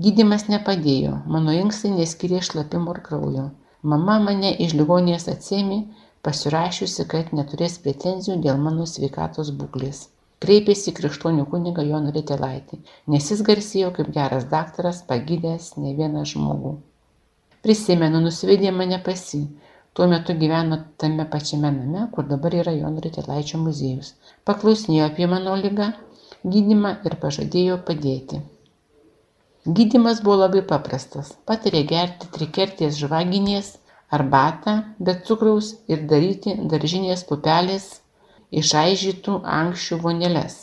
Gydymas 0.05 0.49
nepadėjo. 0.51 1.13
Mano 1.35 1.53
inkstai 1.55 1.93
neskyrė 1.93 2.41
šlapimo 2.43 2.91
ir 2.97 2.99
kraujo. 3.05 3.45
Mama 3.93 4.17
mane 4.25 4.51
iš 4.65 4.75
ligoninės 4.75 5.29
atsėmė 5.31 5.77
pasirašiusi, 6.25 7.05
kad 7.11 7.31
neturės 7.37 7.77
pretenzijų 7.85 8.39
dėl 8.45 8.59
mano 8.67 8.87
sveikatos 8.89 9.51
būklės. 9.59 10.05
Kreipėsi 10.43 10.91
krikštonių 10.97 11.45
kunigą 11.51 11.85
Joną 11.87 12.11
Retelaitį, 12.15 12.81
nes 13.13 13.29
jis 13.31 13.43
garsėjo 13.49 13.91
kaip 13.95 14.09
geras 14.17 14.49
daktaras, 14.51 14.99
pagydęs 15.11 15.71
ne 15.81 15.93
vieną 15.99 16.25
žmogų. 16.31 16.73
Prisimenu, 17.65 18.19
nusivedė 18.25 18.73
mane 18.79 18.99
pasi. 19.05 19.45
Tuo 19.95 20.09
metu 20.11 20.35
gyveno 20.41 20.81
tame 21.01 21.23
pačiame 21.31 21.71
name, 21.71 22.03
kur 22.13 22.27
dabar 22.31 22.57
yra 22.63 22.73
Jono 22.75 23.01
Retelaičio 23.05 23.61
muziejus. 23.63 24.11
Paklausinėjo 24.49 25.07
apie 25.07 25.29
mano 25.31 25.55
lygą, 25.61 25.87
gydimą 26.43 26.91
ir 27.07 27.15
pažadėjo 27.23 27.79
padėti. 27.87 28.41
Gydimas 29.65 30.19
buvo 30.25 30.35
labai 30.43 30.61
paprastas. 30.73 31.31
Patarė 31.49 31.85
gerti 31.89 32.29
trikerties 32.35 32.99
žvaginės 32.99 33.71
arbatą 34.11 34.75
be 34.99 35.15
cukraus 35.27 35.71
ir 35.91 36.03
daryti 36.11 36.55
daržinės 36.73 37.23
pupelės 37.29 37.87
išaižytų 38.61 39.39
ankščių 39.59 40.01
voneles. 40.03 40.57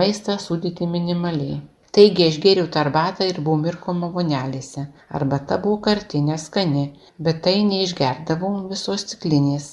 Maistą 0.00 0.38
sudėti 0.40 0.88
minimaliai. 0.94 1.60
Taigi 1.96 2.24
aš 2.26 2.38
gėriau 2.42 2.68
tą 2.74 2.80
arbatą 2.80 3.26
ir 3.28 3.38
buvau 3.46 3.60
mirkoma 3.60 4.08
vonelėse. 4.14 4.86
Arbata 5.18 5.58
buvo 5.64 5.78
karti, 5.86 6.22
neskani, 6.28 6.84
bet 7.26 7.42
tai 7.46 7.58
neišgerdavau 7.68 8.52
visos 8.70 9.04
stiklinės. 9.04 9.66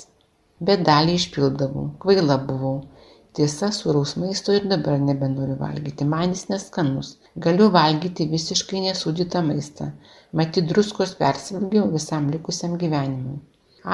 Bet 0.60 0.84
dalį 0.90 1.16
išpildavau, 1.22 1.86
kvaila 2.04 2.36
buvau. 2.50 2.82
Tiesa, 3.38 3.70
sūraus 3.72 4.18
maisto 4.20 4.52
ir 4.58 4.68
dabar 4.68 5.00
nebenoriu 5.00 5.56
valgyti, 5.62 6.08
man 6.14 6.36
jis 6.36 6.50
neskanus. 6.52 7.14
Galiu 7.46 7.70
valgyti 7.76 8.28
visiškai 8.34 8.82
nesūdytą 8.90 9.46
maistą, 9.48 9.94
matyt 10.34 10.68
druskos 10.72 11.16
persivalgiau 11.22 11.88
visam 11.96 12.30
likusiam 12.34 12.78
gyvenimui. 12.84 13.40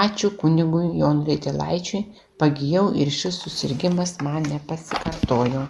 Ačiū 0.03 0.31
kunigui 0.41 0.85
jonui 0.99 1.27
raitilaičiui 1.29 2.05
pagijau 2.41 2.85
ir 3.01 3.11
šis 3.19 3.41
susirgimas 3.45 4.15
man 4.27 4.47
nepasikartojo 4.51 5.65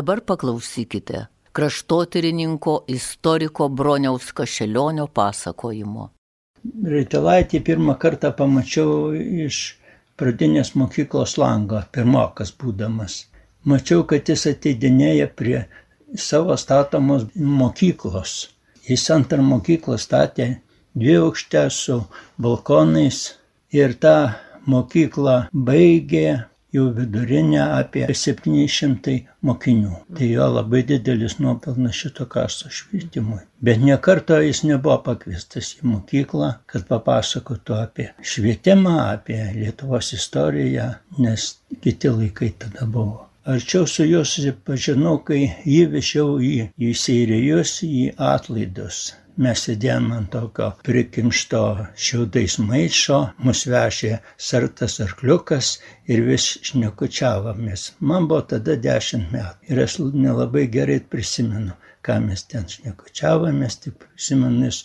Dabar 0.00 0.20
paklausykite 0.20 1.26
kraštotyrininko 1.52 2.84
istoriko 2.88 3.66
Broniaus 3.68 4.30
Kašelionio 4.32 5.04
pasakojimo. 5.18 6.06
Reitelaitį 6.92 7.60
pirmą 7.66 7.96
kartą 8.04 8.30
pamačiau 8.38 9.10
iš 9.44 9.58
pradinės 10.16 10.72
mokyklos 10.82 11.36
lango, 11.42 11.82
pirmokas 11.92 12.54
būdamas. 12.62 13.18
Mačiau, 13.68 14.06
kad 14.08 14.32
jis 14.32 14.46
ateidinėja 14.54 15.28
prie 15.42 15.60
savo 16.16 16.56
statomos 16.64 17.28
mokyklos. 17.60 18.36
Jis 18.88 19.04
antrą 19.18 19.44
mokyklą 19.52 20.00
statė 20.00 20.48
dvi 20.96 21.18
aukštę 21.26 21.66
su 21.82 21.98
balkonais 22.46 23.20
ir 23.82 23.98
tą 24.06 24.16
mokyklą 24.64 25.42
baigė 25.52 26.38
jau 26.72 26.86
vidurinę 26.96 27.62
apie 27.76 28.04
700 28.22 29.16
mokinių. 29.46 29.94
Tai 30.16 30.28
jo 30.30 30.48
labai 30.56 30.82
didelis 30.90 31.38
nuopelnas 31.42 31.96
šito 32.02 32.26
kasto 32.34 32.70
švietimui. 32.80 33.40
Bet 33.68 33.82
niekarto 33.84 34.38
jis 34.44 34.62
nebuvo 34.68 34.98
pakviestas 35.08 35.72
į 35.78 35.88
mokyklą, 35.94 36.52
kad 36.70 36.86
papasakotų 36.90 37.78
apie 37.78 38.10
švietimą, 38.34 38.96
apie 39.16 39.40
Lietuvos 39.56 40.12
istoriją, 40.16 40.92
nes 41.18 41.50
kiti 41.82 42.12
laikai 42.14 42.54
tada 42.64 42.86
buvo. 42.86 43.26
Arčiau 43.50 43.86
su 43.88 44.04
juo 44.04 44.20
susipažinau, 44.28 45.16
kai 45.24 45.40
jį 45.64 45.84
vežiau 45.94 46.36
į, 46.44 46.54
į 46.76 46.90
Seirijus, 47.02 47.78
į 47.86 48.10
atlaidus. 48.20 48.98
Mes 49.40 49.64
sėdėjom 49.66 50.10
ant 50.12 50.30
tokio 50.34 50.70
prikimšto 50.86 51.62
šiaudais 52.06 52.58
maišo, 52.60 53.20
mus 53.46 53.66
vežė 53.72 54.18
sartas 54.50 54.98
arkliukas 55.04 55.76
ir 56.12 56.24
vis 56.26 56.50
šnekučiavomės. 56.70 57.86
Man 58.00 58.28
buvo 58.28 58.42
tada 58.54 58.76
dešimt 58.88 59.32
metų 59.32 59.72
ir 59.72 59.84
aš 59.86 60.00
nelabai 60.12 60.66
gerai 60.78 61.00
prisimenu 61.00 61.78
ką 62.06 62.16
mes 62.24 62.42
ten 62.48 62.64
šnekučiavomės, 62.72 63.76
tik 63.84 63.96
prisimenu, 64.00 64.68
jis 64.68 64.78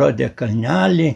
rodė 0.00 0.28
kalnelį 0.40 1.08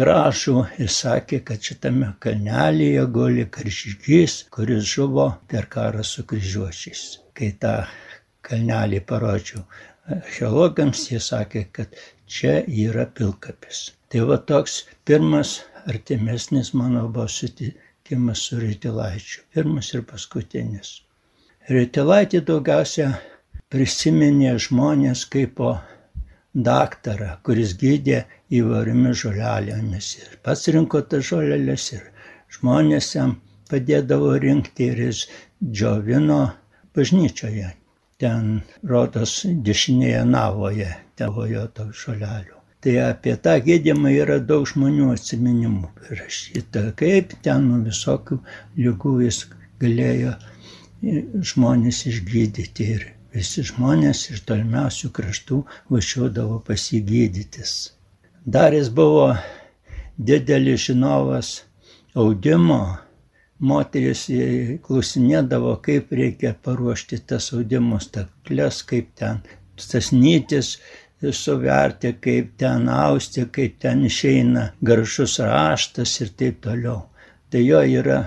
gražų 0.00 0.56
ir 0.84 0.92
sakė, 0.92 1.40
kad 1.48 1.64
šitame 1.64 2.12
kalnelėje 2.24 3.06
guli 3.14 3.46
karžygys, 3.56 4.42
kuris 4.52 4.84
žuvo 4.94 5.30
per 5.50 5.68
karą 5.72 6.04
su 6.04 6.26
kryžiuočiais. 6.28 7.04
Kai 7.36 7.52
tą 7.62 7.74
kalnelį 8.44 9.00
parodžiau 9.08 9.64
archeologams, 10.10 11.06
jie 11.12 11.20
sakė, 11.22 11.66
kad 11.72 11.96
čia 12.30 12.60
yra 12.86 13.06
pilkapis. 13.18 13.90
Tai 14.10 14.24
va 14.30 14.38
toks 14.50 14.84
pirmas 15.06 15.60
artimesnis 15.90 16.72
mano 16.74 17.08
buvo 17.08 17.28
sutikimas 17.28 18.46
su 18.46 18.58
Rytilaičiu. 18.62 19.42
Pirmas 19.54 19.90
ir 19.94 20.04
paskutinis. 20.06 21.00
Rytilaitį 21.70 22.42
daugiausia 22.46 23.08
prisiminė 23.70 24.56
žmonės 24.66 25.24
kaip 25.34 25.60
daktarą, 26.70 27.36
kuris 27.46 27.76
gydė 27.82 28.24
įvairiomis 28.60 29.20
žolelėmis. 29.24 30.14
Ir 30.22 30.38
pats 30.46 30.66
rinko 30.74 31.02
tas 31.10 31.26
žolelės 31.30 31.92
ir 31.98 32.08
žmonės 32.56 33.12
jam 33.14 33.36
padėdavo 33.70 34.32
rinkti 34.42 34.90
ir 34.90 35.04
jis 35.06 35.26
džiovino 35.62 36.40
bažnyčioje. 36.96 37.70
Ten 38.20 38.58
rodos 38.90 39.38
dešinėje 39.46 40.24
navoje 40.28 40.90
tevojo 41.20 41.66
to 41.76 41.86
žolelių. 42.02 42.56
Tai 42.80 42.94
apie 43.04 43.36
tą 43.44 43.58
gydimą 43.64 44.10
yra 44.22 44.38
daug 44.50 44.64
žmonių 44.68 45.10
atsiminimų 45.14 45.90
rašyta, 46.20 46.86
kaip 47.00 47.34
ten 47.44 47.66
nuo 47.68 47.80
visokių 47.84 48.38
lygų 48.80 49.16
jis 49.26 49.40
galėjo 49.82 50.32
žmonės 51.50 52.04
išgydyti 52.08 52.86
ir 52.94 53.04
visi 53.34 53.64
žmonės 53.68 54.22
iš 54.34 54.42
tolimiausių 54.48 55.10
kraštų 55.16 55.60
važiuodavo 55.92 56.58
pasigydytis. 56.66 57.74
Dar 58.44 58.72
jis 58.72 58.88
buvo 58.88 59.28
didelis 60.16 60.88
žinovas 60.88 61.52
audimo, 62.16 62.80
moteris 63.60 64.24
klausinėdavo, 64.86 65.76
kaip 65.84 66.12
reikia 66.16 66.54
paruošti 66.64 67.20
tas 67.32 67.52
audimo 67.56 68.00
staklės, 68.00 68.82
kaip 68.88 69.12
ten 69.20 69.44
tas 69.80 70.10
nytis 70.12 70.78
suverti, 71.32 72.14
kaip 72.20 72.56
ten 72.58 72.88
austi, 72.88 73.46
kaip 73.52 73.78
ten 73.82 74.04
išeina 74.08 74.70
gražus 74.80 75.38
raštas 75.44 76.20
ir 76.20 76.32
taip 76.36 76.62
toliau. 76.64 77.02
Tai 77.50 77.62
jo 77.64 77.82
yra 78.00 78.22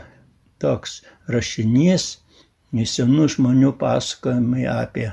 toks 0.62 1.02
rašinys 1.32 2.10
senų 2.74 3.28
žmonių 3.36 3.74
pasakojimai 3.80 4.64
apie 4.70 5.12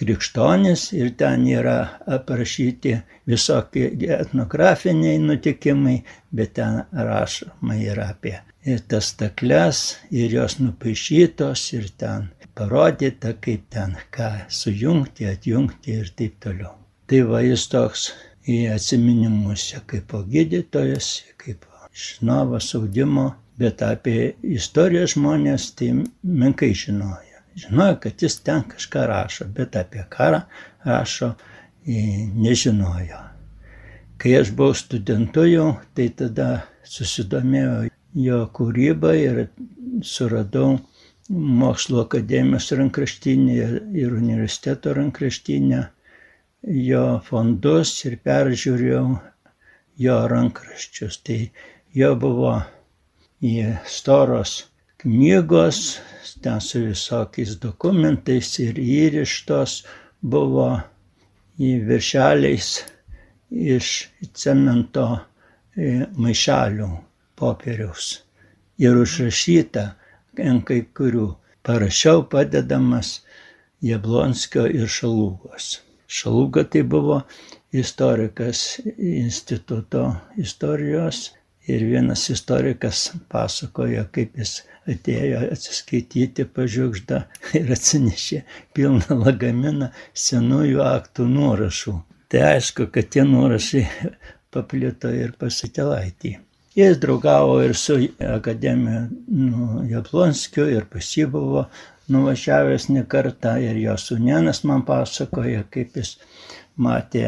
krikštonis 0.00 0.86
ir 0.96 1.12
ten 1.20 1.44
yra 1.46 1.76
aprašyti 2.16 2.94
visokie 3.28 3.90
etnografiniai 4.16 5.20
nutikimai, 5.20 5.98
bet 6.32 6.56
ten 6.58 6.80
rašoma 6.92 7.76
yra 7.76 8.08
apie 8.16 8.38
ir 8.64 8.82
tas 8.88 9.10
stakles 9.12 9.80
ir 10.10 10.30
jos 10.36 10.58
nupaišytos 10.60 11.64
ir 11.78 11.88
ten 11.98 12.28
parodyta, 12.54 13.34
kaip 13.40 13.66
ten 13.70 13.96
ką 14.14 14.30
sujungti, 14.48 15.26
atjungti 15.34 15.98
ir 16.02 16.14
taip 16.16 16.38
toliau. 16.40 16.81
Tai 17.12 17.18
va 17.28 17.42
jis 17.44 17.66
toks 17.68 18.06
į 18.48 18.54
atsiminimuose 18.72 19.82
kaip 19.84 20.14
gydytojas, 20.32 21.18
kaip 21.36 21.66
žinovas 21.92 22.70
audimo 22.78 23.26
bet 23.60 23.82
apie 23.84 24.32
istoriją 24.56 25.04
žmonės 25.12 25.68
tai 25.76 25.90
menkai 26.24 26.72
žinojo. 26.78 27.42
Žinojo, 27.62 27.98
kad 28.00 28.24
jis 28.24 28.38
ten 28.46 28.64
kažką 28.68 29.04
rašo, 29.10 29.46
bet 29.56 29.76
apie 29.76 30.06
karą 30.14 30.40
rašo 30.88 31.34
nežinojo. 31.84 33.20
Kai 34.16 34.36
aš 34.38 34.52
buvau 34.56 34.74
studentu 34.78 35.44
jau, 35.50 35.68
tai 35.92 36.08
tada 36.16 36.48
susidomėjau 36.88 37.90
jo 38.24 38.40
kūrybą 38.56 39.12
ir 39.18 39.42
suradau 40.06 40.78
mokslo 41.28 42.06
akademijos 42.06 42.70
rankraštinę 42.78 43.58
ir 44.00 44.16
universiteto 44.16 44.94
rankraštinę 44.96 45.82
jo 46.62 47.04
fondus 47.26 47.94
ir 48.06 48.18
peržiūrėjau 48.24 49.06
jo 50.04 50.18
rankraščius. 50.32 51.18
Tai 51.26 51.38
jo 51.94 52.14
buvo 52.16 52.54
į 53.42 53.74
storos 53.86 54.54
knygos, 55.02 56.00
ten 56.42 56.60
su 56.62 56.84
visokiais 56.86 57.56
dokumentais 57.62 58.54
ir 58.62 58.78
įrištos 58.78 59.82
buvo 60.22 60.68
į 61.58 61.72
viršeliais 61.88 62.72
iš 63.52 63.88
cemento 64.32 65.06
e, 65.76 66.06
maišelių 66.16 66.88
popieriaus 67.36 68.12
ir 68.78 68.98
užrašyta 69.02 69.86
ant 70.50 70.66
kai 70.68 70.82
kurių. 70.96 71.28
Parašiau 71.62 72.24
padedamas 72.26 73.20
Jablonskio 73.86 74.64
ir 74.66 74.88
Šalūgos. 74.90 75.76
Šalūga 76.12 76.66
tai 76.72 76.82
buvo 76.84 77.22
istorikas 77.72 78.80
instituto 78.98 80.10
istorijos 80.40 81.30
Ir 81.66 81.84
vienas 81.86 82.24
istorikas 82.30 83.12
pasakojo, 83.30 84.02
kaip 84.10 84.34
jis 84.40 84.56
atėjo 84.90 85.44
atsiskaityti 85.54 86.46
pažiūgždą 86.56 87.20
ir 87.60 87.68
atsinešė 87.76 88.40
pilną 88.74 89.18
lagaminą 89.20 89.92
senųjų 90.24 90.82
aktų 90.82 91.28
nuorašų. 91.30 91.94
Tai 92.34 92.40
aišku, 92.48 92.88
kad 92.90 93.12
tie 93.14 93.22
nuorašai 93.28 93.84
paplito 94.54 95.12
ir 95.14 95.36
pasitelaitį. 95.38 96.34
Jis 96.74 96.98
draugavo 96.98 97.60
ir 97.62 97.76
su 97.78 98.00
akademija 98.26 99.04
nu, 99.28 99.84
Jablonskiu 99.86 100.66
ir 100.72 100.90
pasibuvo 100.90 101.68
nuvažiavęs 102.08 102.88
ne 102.88 103.04
kartą 103.14 103.56
ir 103.62 103.78
jo 103.84 103.96
sunenas 103.96 104.62
man 104.68 104.84
pasakoja, 104.88 105.64
kaip 105.70 105.96
jis 105.96 106.16
matė 106.76 107.26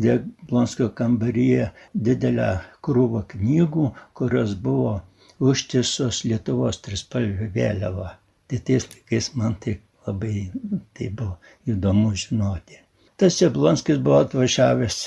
Jablonskio 0.00 0.88
kambaryje 0.96 1.70
didelę 1.94 2.50
krūvą 2.86 3.24
knygų, 3.32 3.90
kurios 4.16 4.54
buvo 4.66 5.00
užtiesos 5.40 6.22
Lietuvos 6.24 6.80
trispalvė 6.84 7.50
vėliava. 7.54 8.14
Tai 8.48 8.60
tais 8.66 8.86
laikais 8.92 9.32
man 9.36 9.56
tai 9.62 9.78
labai 10.06 10.50
tai 10.96 11.10
buvo 11.10 11.36
įdomu 11.68 12.14
žinoti. 12.22 12.80
Tas 13.20 13.36
Jablonskis 13.42 14.00
buvo 14.00 14.22
atvažiavęs 14.24 15.00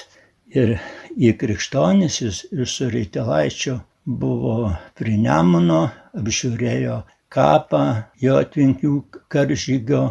ir 0.53 0.75
į 1.17 1.33
Krikštonis, 1.41 2.19
ir 2.53 2.67
su 2.69 2.89
Reitelaičiu 2.93 3.79
buvo 4.05 4.73
prie 4.99 5.17
Nemuno, 5.17 5.87
apžiūrėjo 6.19 7.01
kapą, 7.33 7.83
jo 8.21 8.37
atvinkių 8.43 8.93
karžygio 9.33 10.05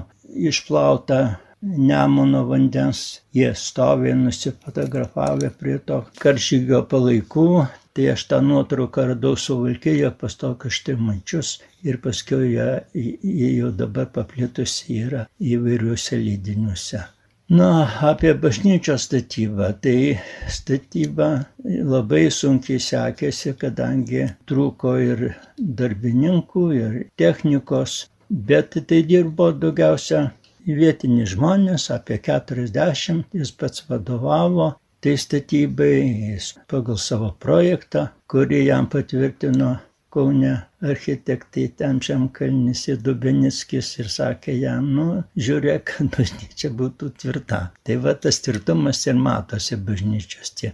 išplautą 0.50 1.22
Nemuno 1.62 2.40
vandens. 2.48 3.00
Jie 3.38 3.52
stovė 3.54 4.16
nusifotografavę 4.18 5.52
prie 5.61 5.76
to 5.90 6.00
karžygio 6.24 6.82
palaikų. 6.90 7.46
Tai 7.94 8.06
aš 8.14 8.24
tą 8.30 8.40
nuotrauką 8.42 9.04
radau 9.12 9.37
suvalkėje 9.38 10.11
pas 10.18 10.35
tokius 10.40 10.80
štimaičius 10.80 11.50
ir 11.87 12.00
paskui 12.02 12.54
jie, 12.54 12.68
jie 12.94 13.50
jau 13.52 13.70
dabar 13.82 14.08
paplitusi 14.14 14.96
yra 15.04 15.26
įvairiuose 15.54 16.18
lydiniuose. 16.24 17.02
Na, 17.50 17.88
apie 18.00 18.35
bažnyčios 18.35 19.02
statybą. 19.09 19.72
Tai 19.83 20.18
statyba 20.48 21.28
labai 21.64 22.31
sunkiai 22.31 22.81
sekėsi, 22.81 23.52
kadangi 23.59 24.28
trūko 24.48 24.94
ir 25.02 25.24
darbininkų, 25.59 26.62
ir 26.78 26.94
technikos, 27.18 28.07
bet 28.31 28.78
tai 28.88 29.02
dirbo 29.02 29.50
daugiausia 29.52 30.31
vietiniai 30.66 31.26
žmonės, 31.26 31.90
apie 31.90 32.20
40, 32.22 33.26
jis 33.35 33.52
pats 33.59 33.85
vadovavo 33.90 34.72
tai 35.02 35.16
statybai, 35.18 35.94
jis 36.31 36.52
pagal 36.70 36.98
savo 37.02 37.33
projektą, 37.42 38.07
kurį 38.31 38.61
jam 38.68 38.87
patvirtino 38.87 39.74
Kaune 40.12 40.53
architektai 40.85 41.66
Temčiam 41.79 42.27
Kalnis 42.37 42.85
ir 42.92 43.01
Dubenickis 43.05 43.94
ir 44.03 44.11
sakė 44.12 44.55
jam, 44.59 44.90
nu, 44.96 45.07
žiūrėk, 45.46 45.85
kad 45.88 46.11
bažnyčia 46.16 46.72
būtų 46.77 47.11
tvirta. 47.22 47.62
Tai 47.87 47.98
va 48.05 48.14
tas 48.14 48.42
tvirtumas 48.44 49.03
ir 49.09 49.16
matosi 49.16 49.79
bažnyčios 49.81 50.55
tie. 50.59 50.72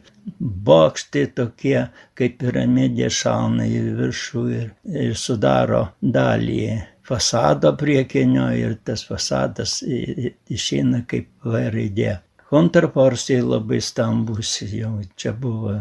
Bokštai 0.69 1.25
tokie, 1.39 1.79
kaip 2.19 2.39
piramidė 2.43 3.11
šauna 3.15 3.67
į 3.71 3.83
viršų 4.03 4.47
ir, 4.59 4.71
ir 5.07 5.19
sudaro 5.19 5.89
dalį 6.03 6.63
fasado 7.09 7.73
priekinio 7.81 8.51
ir 8.53 8.75
tas 8.85 9.07
fasadas 9.09 9.79
išeina 9.87 11.07
kaip 11.09 11.31
V 11.45 11.63
raidė 11.73 12.19
kontrforsai 12.51 13.41
labai 13.45 13.81
stambus, 13.81 14.59
jau 14.63 14.99
čia 15.17 15.33
buvo 15.33 15.75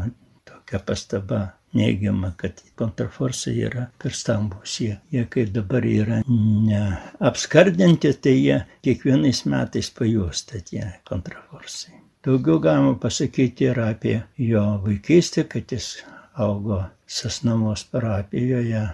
tokia 0.47 0.79
pastaba 0.83 1.56
neigiama, 1.73 2.31
kad 2.37 2.61
kontrforsai 2.79 3.55
yra 3.67 3.85
per 4.01 4.15
stambus. 4.15 4.79
Jie, 4.81 4.97
jie 5.11 5.25
kaip 5.31 5.53
dabar 5.55 5.85
yra 5.85 6.21
neapskardinti, 6.27 8.13
tai 8.21 8.35
jie 8.37 8.59
kiekvienais 8.85 9.43
metais 9.51 9.91
pajuosta 9.91 10.61
tie 10.63 10.85
kontrforsai. 11.09 11.97
Daugiau 12.27 12.59
galima 12.59 12.93
pasakyti 12.99 13.69
ir 13.69 13.79
apie 13.79 14.21
jo 14.37 14.63
vaikystę, 14.83 15.47
kad 15.47 15.71
jis 15.71 15.97
augo 16.35 16.83
Sasnavos 17.07 17.85
parapijoje 17.87 18.87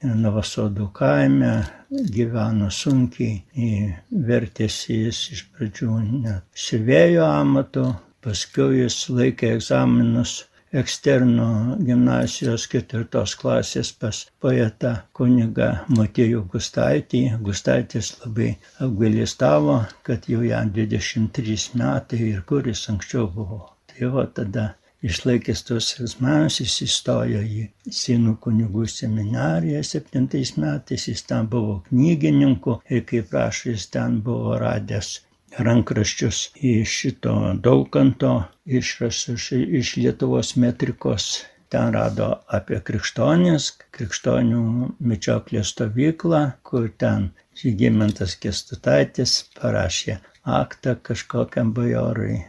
Navasodų 0.00 0.86
kaime, 0.96 1.52
gyveno 1.92 2.70
sunkiai, 2.72 3.92
vertėsi 4.10 4.96
jis 5.04 5.18
iš 5.34 5.42
pradžių 5.52 5.96
net 6.22 6.46
siuvėjo 6.56 7.26
amato, 7.28 7.84
paskui 8.24 8.80
jis 8.80 8.96
laikė 9.12 9.52
egzaminus 9.58 10.38
eksterno 10.78 11.76
gimnasijos 11.82 12.66
ketvirtos 12.70 13.34
klasės 13.40 13.90
pas 14.02 14.20
poetą 14.44 14.92
kunigą 15.18 15.70
Motiejų 15.98 16.44
Gustaitį. 16.52 17.22
Gustaitis 17.46 18.12
labai 18.20 18.50
apgailistavo, 18.86 19.80
kad 20.06 20.28
jau 20.30 20.44
jam 20.46 20.70
23 20.76 21.56
metai 21.80 22.20
ir 22.28 22.44
kuris 22.46 22.84
anksčiau 22.92 23.26
buvo. 23.34 23.64
Tai 23.90 24.12
va 24.14 24.26
tada 24.36 24.66
išlaikęs 25.02 25.64
tuos 25.66 25.88
egzaminus, 25.98 26.60
jis 26.62 26.76
įstojo 26.86 27.40
į 27.42 27.64
Sinų 28.00 28.36
kunigų 28.44 28.86
seminariją 28.94 29.80
septintais 29.90 30.54
metais, 30.60 31.08
jis 31.10 31.24
ten 31.26 31.48
buvo 31.50 31.80
knygininku 31.88 32.78
ir 32.90 33.02
kaip 33.10 33.34
rašo, 33.34 33.72
jis 33.74 33.88
ten 33.96 34.20
buvo 34.26 34.58
radęs 34.60 35.16
rankraščius 35.58 36.40
iš 36.72 36.96
šito 37.02 37.34
daukanto 37.64 38.32
išrašus 38.66 39.50
iš 39.80 39.96
Lietuvos 39.96 40.56
metrikos. 40.56 41.30
Ten 41.70 41.92
rado 41.94 42.28
apie 42.58 42.80
krikštonis, 42.86 43.68
krikštonių 43.94 44.62
mečioklės 45.12 45.70
stovyklą, 45.74 46.40
kur 46.66 46.88
ten 46.98 47.28
Žygimantas 47.60 48.34
Kestutaitis 48.42 49.36
parašė 49.58 50.16
aktą 50.58 50.96
kažkokiam 51.08 51.70
bajorui, 51.76 52.40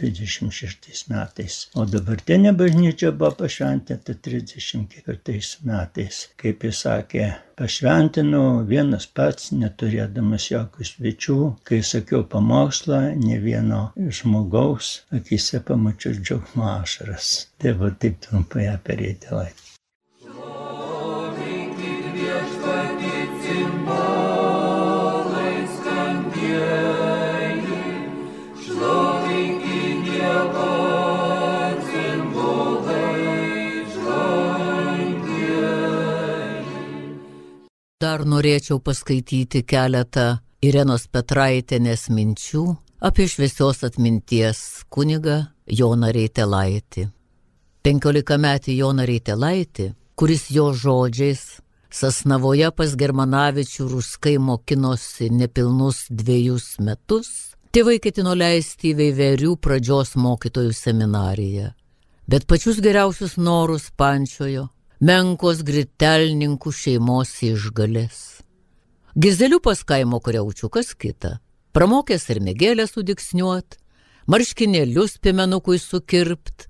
36 0.00 1.04
metais. 1.12 1.58
O 1.78 1.84
dabartinė 1.88 2.54
bažnyčia 2.58 3.12
buvo 3.12 3.32
pašventinta 3.42 4.16
34 4.28 5.42
metais. 5.70 6.22
Kaip 6.42 6.66
jis 6.68 6.82
sakė, 6.86 7.28
pašventinau 7.60 8.64
vienas 8.72 9.08
pats, 9.20 9.52
neturėdamas 9.62 10.50
jokių 10.52 10.90
svečių. 10.92 11.38
Kai 11.68 11.80
sakiau 11.92 12.24
pamokslą, 12.34 13.02
ne 13.22 13.40
vieno 13.44 13.84
žmogaus 14.20 14.92
akise 15.20 15.62
pamačiau 15.70 16.18
džiaugsmo 16.20 16.68
ašaras. 16.78 17.32
Tai 17.58 17.74
va 17.82 17.94
taip 18.04 18.22
trumpai 18.26 18.70
apie 18.74 19.02
reikalą. 19.02 19.48
Dar 38.08 38.22
norėčiau 38.24 38.78
paskaityti 38.80 39.60
keletą 39.68 40.38
Irenos 40.64 41.02
Petraitėnės 41.12 42.06
minčių 42.08 42.62
apie 43.04 43.26
šviesios 43.28 43.82
atminties 43.84 44.60
kunigą 44.94 45.34
Joną 45.80 46.08
Reitelaitį. 46.16 47.04
Penkiolika 47.84 48.38
metį 48.40 48.76
Joną 48.78 49.04
Reitelaitį, 49.10 49.90
kuris 50.16 50.46
jo 50.54 50.70
žodžiais 50.84 51.42
Sasnavoje 51.98 52.70
pas 52.78 52.94
Germanavičių 53.02 53.90
ruskai 53.92 54.38
mokinosi 54.40 55.28
nepilnus 55.42 56.06
dviejus 56.08 56.78
metus, 56.80 57.30
tėvai 57.76 57.98
ketino 58.06 58.32
leisti 58.32 58.94
į 58.94 58.98
veiverių 59.02 59.58
pradžios 59.60 60.16
mokytojų 60.16 60.72
seminariją. 60.80 61.74
Bet 62.24 62.48
pačius 62.48 62.80
geriausius 62.80 63.36
norus 63.36 63.90
pančiojo 64.00 64.70
menkos 65.00 65.62
gritelninkų 65.62 66.72
šeimos 66.74 67.36
išgalės. 67.46 68.42
Gizelių 69.18 69.60
pas 69.62 69.82
kaimo 69.86 70.20
kreučiukas 70.22 70.94
kita, 70.94 71.38
pramokęs 71.74 72.28
ir 72.30 72.40
mėgėlę 72.42 72.86
sudiksniuot, 72.86 73.78
marškinėlius 74.30 75.18
pimenukui 75.22 75.78
sukirpt, 75.82 76.68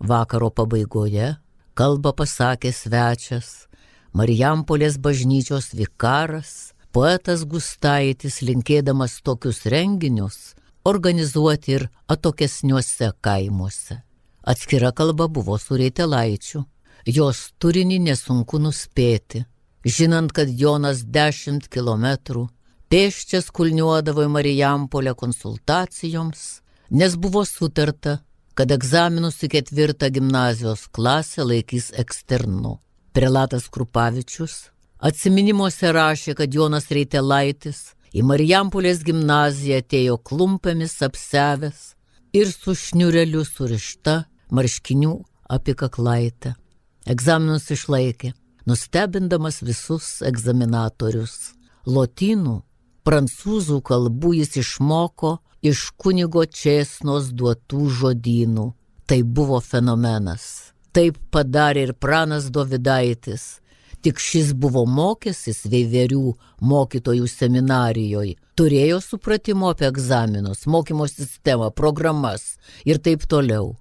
Vakaro 0.00 0.52
pabaigoje 0.52 1.38
kalbą 1.72 2.12
pasakė 2.20 2.72
svečias, 2.72 3.64
Marijampolės 4.14 5.00
bažnyčios 5.02 5.72
vikaras 5.74 6.73
Poetas 6.94 7.40
Gustaitis, 7.42 8.36
linkėdamas 8.46 9.16
tokius 9.26 9.64
renginius, 9.66 10.52
organizuoti 10.86 11.72
ir 11.74 11.84
atokesniuose 12.14 13.08
kaimuose. 13.18 13.96
Atskira 14.46 14.92
kalba 14.94 15.26
buvo 15.26 15.56
su 15.58 15.74
reitelaičiu. 15.80 16.60
Jos 17.16 17.40
turinį 17.58 17.96
nesunku 18.04 18.60
nuspėti, 18.62 19.42
žinant, 19.82 20.30
kad 20.36 20.52
Jonas 20.60 21.00
dešimt 21.16 21.66
kilometrų 21.66 22.44
pėščias 22.94 23.50
kulniuodavo 23.50 24.28
į 24.28 24.30
Marijampolę 24.36 25.16
konsultacijoms, 25.18 26.44
nes 26.94 27.16
buvo 27.18 27.42
sutarta, 27.42 28.20
kad 28.54 28.70
egzaminus 28.70 29.42
į 29.42 29.50
ketvirtą 29.56 30.12
gimnazijos 30.14 30.86
klasę 30.94 31.42
laikys 31.42 31.90
eksternu. 32.04 32.76
Prelatas 33.14 33.66
Krupavičius 33.66 34.68
atsiminimuose 35.04 35.92
rašė, 35.92 36.34
kad 36.38 36.54
Jonas 36.54 36.88
Reitelaitis 36.92 37.92
į 38.14 38.24
Marijampolės 38.26 39.02
gimnaziją 39.04 39.82
atėjo 39.82 40.18
klumpėmis 40.28 40.96
apsevęs 41.04 41.90
ir 42.34 42.50
su 42.52 42.74
šniureliu 42.78 43.44
surišta 43.46 44.22
marškinių 44.54 45.14
apikaklaitę. 45.54 46.54
Egzaminus 47.10 47.68
išlaikė, 47.74 48.32
nustebindamas 48.68 49.60
visus 49.66 50.22
egzaminatorius. 50.24 51.52
Lotynų, 51.84 52.62
prancūzų 53.04 53.82
kalbų 53.84 54.38
jis 54.38 54.56
išmoko 54.62 55.36
iš 55.64 55.90
kunigo 56.00 56.46
Česnos 56.48 57.28
duotų 57.36 57.90
žodynų. 57.98 58.70
Tai 59.04 59.20
buvo 59.36 59.58
fenomenas. 59.60 60.72
Taip 60.96 61.18
padarė 61.34 61.90
ir 61.90 61.92
pranas 62.00 62.48
Dovidaitis. 62.48 63.58
Tik 64.04 64.20
šis 64.20 64.50
buvo 64.60 64.82
mokęsis 64.84 65.62
veiverių 65.72 66.34
mokytojų 66.60 67.28
seminarijoje, 67.30 68.34
turėjo 68.58 68.98
supratimo 69.00 69.70
apie 69.72 69.88
egzaminus, 69.88 70.66
mokymo 70.68 71.06
sistemą, 71.08 71.70
programas 71.72 72.58
ir 72.84 73.00
taip 73.00 73.24
toliau. 73.24 73.72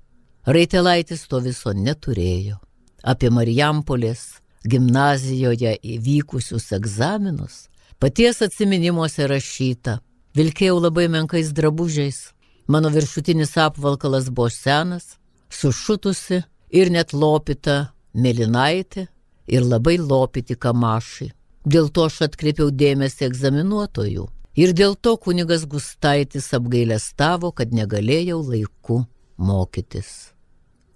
Raitelaitis 0.48 1.28
to 1.28 1.42
viso 1.44 1.76
neturėjo. 1.76 2.62
Apie 3.04 3.28
Marijampolės 3.36 4.40
gimnazijoje 4.64 5.76
įvykusius 5.84 6.72
egzaminus 6.80 7.66
paties 8.00 8.40
atminimuose 8.48 9.28
rašyta 9.28 10.00
Vilkėjau 10.34 10.80
labai 10.82 11.06
menkais 11.14 11.52
drabužiais. 11.54 12.32
Mano 12.66 12.90
viršutinis 12.90 13.52
apvalkalas 13.62 14.32
buvo 14.34 14.50
senas, 14.50 15.20
sušutusi 15.54 16.40
ir 16.74 16.90
net 16.90 17.14
lopita 17.14 17.94
melinaitė 18.18 19.06
ir 19.48 19.66
labai 19.66 19.98
lopyti 19.98 20.56
kamašai. 20.56 21.32
Dėl 21.66 21.90
to 21.96 22.08
aš 22.10 22.24
atkreipiau 22.28 22.72
dėmesį 22.72 23.30
egzaminuotojų. 23.30 24.28
Ir 24.60 24.74
dėl 24.78 24.94
to 24.96 25.16
kunigas 25.18 25.64
Gustaitis 25.66 26.52
apgailestavo, 26.54 27.52
kad 27.52 27.72
negalėjau 27.74 28.42
laiku 28.52 29.00
mokytis. 29.38 30.34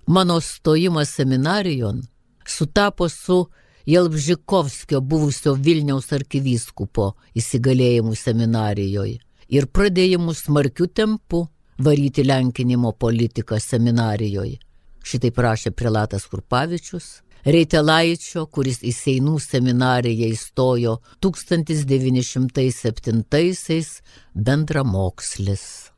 Mano 0.08 0.40
stojimas 0.42 1.10
seminarijon 1.16 2.04
sutapo 2.48 3.10
su 3.10 3.48
Jelbžikovskio 3.88 5.02
buvusio 5.02 5.54
Vilniaus 5.54 6.12
arkivyskupo 6.14 7.14
įsigalėjimu 7.40 8.16
seminarijoje 8.16 9.18
ir 9.48 9.68
pradėjimu 9.72 10.36
smarkiu 10.36 10.88
tempu 10.88 11.46
varyti 11.80 12.26
lenkinimo 12.28 12.92
politiką 12.92 13.60
seminarijoje. 13.64 14.58
Šitai 15.08 15.32
prašė 15.32 15.72
prelatas 15.72 16.26
Kurpavičius, 16.28 17.22
Reitelaičio, 17.46 18.46
kuris 18.48 18.84
į 18.84 18.92
Seinų 18.96 19.40
seminariją 19.44 20.28
įstojo 20.34 20.98
1907-aisiais 21.24 24.02
bendramokslis. 24.34 25.92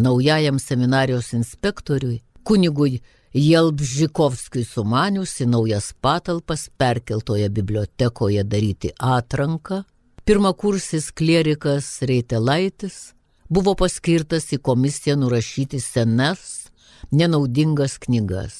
Naujajam 0.00 0.58
seminarijos 0.58 1.32
inspektoriui, 1.36 2.22
kunigui 2.42 3.00
Jelbžikovskijui 3.34 4.64
sumanius 4.66 5.40
į 5.40 5.46
naujas 5.52 5.92
patalpas 6.02 6.68
perkeltoje 6.78 7.48
bibliotekoje 7.48 8.44
daryti 8.44 8.90
atranką, 8.98 9.84
Pirmakursis 10.30 11.10
klierikas 11.10 11.86
Reitelaitis 12.06 12.96
buvo 13.50 13.72
paskirtas 13.74 14.44
į 14.54 14.60
komisiją 14.62 15.16
nurašyti 15.18 15.80
senas, 15.82 16.68
nenaudingas 17.10 17.96
knygas, 18.04 18.54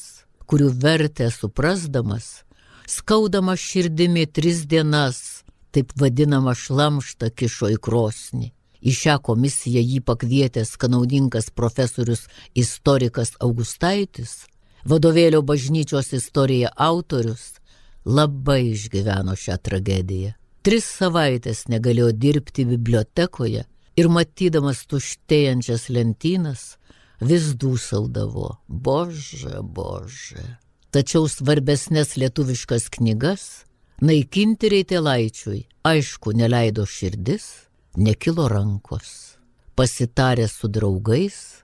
kurių 0.50 0.70
vertę 0.82 1.28
suprasdamas, 1.30 2.42
skaudama 2.90 3.54
širdimi 3.56 4.26
tris 4.26 4.64
dienas, 4.66 5.44
taip 5.70 5.92
vadinamą 6.00 6.56
šlamštą 6.58 7.30
kišo 7.38 7.70
į 7.76 7.78
krosnį. 7.86 8.50
Į 8.80 8.92
šią 8.96 9.16
komisiją 9.22 9.82
jį 9.84 10.00
pakvietęs 10.08 10.72
kanaudinkas 10.80 11.50
profesorius 11.54 12.24
istorikas 12.56 13.34
Augustaitis, 13.46 14.46
vadovėlio 14.88 15.42
bažnyčios 15.44 16.14
istorija 16.16 16.72
autorius, 16.76 17.60
labai 18.04 18.72
išgyveno 18.72 19.36
šią 19.36 19.58
tragediją. 19.60 20.32
Tris 20.64 20.88
savaitės 20.98 21.66
negalėjo 21.72 22.10
dirbti 22.16 22.66
bibliotekoje 22.68 23.66
ir 24.00 24.08
matydamas 24.08 24.82
tuštėjančias 24.88 25.88
lentynas, 25.92 26.79
vis 27.20 27.52
dūsaudavo, 27.60 28.56
bože, 28.68 29.60
bože. 29.62 30.44
Tačiau 30.90 31.28
svarbesnės 31.30 32.16
lietuviškas 32.18 32.88
knygas 32.96 33.64
naikinti 34.02 34.70
reitelaičiui, 34.72 35.60
aišku, 35.86 36.32
neleido 36.34 36.86
širdis, 36.88 37.68
nekilo 37.96 38.48
rankos. 38.48 39.36
Pasitarę 39.76 40.48
su 40.48 40.68
draugais, 40.68 41.62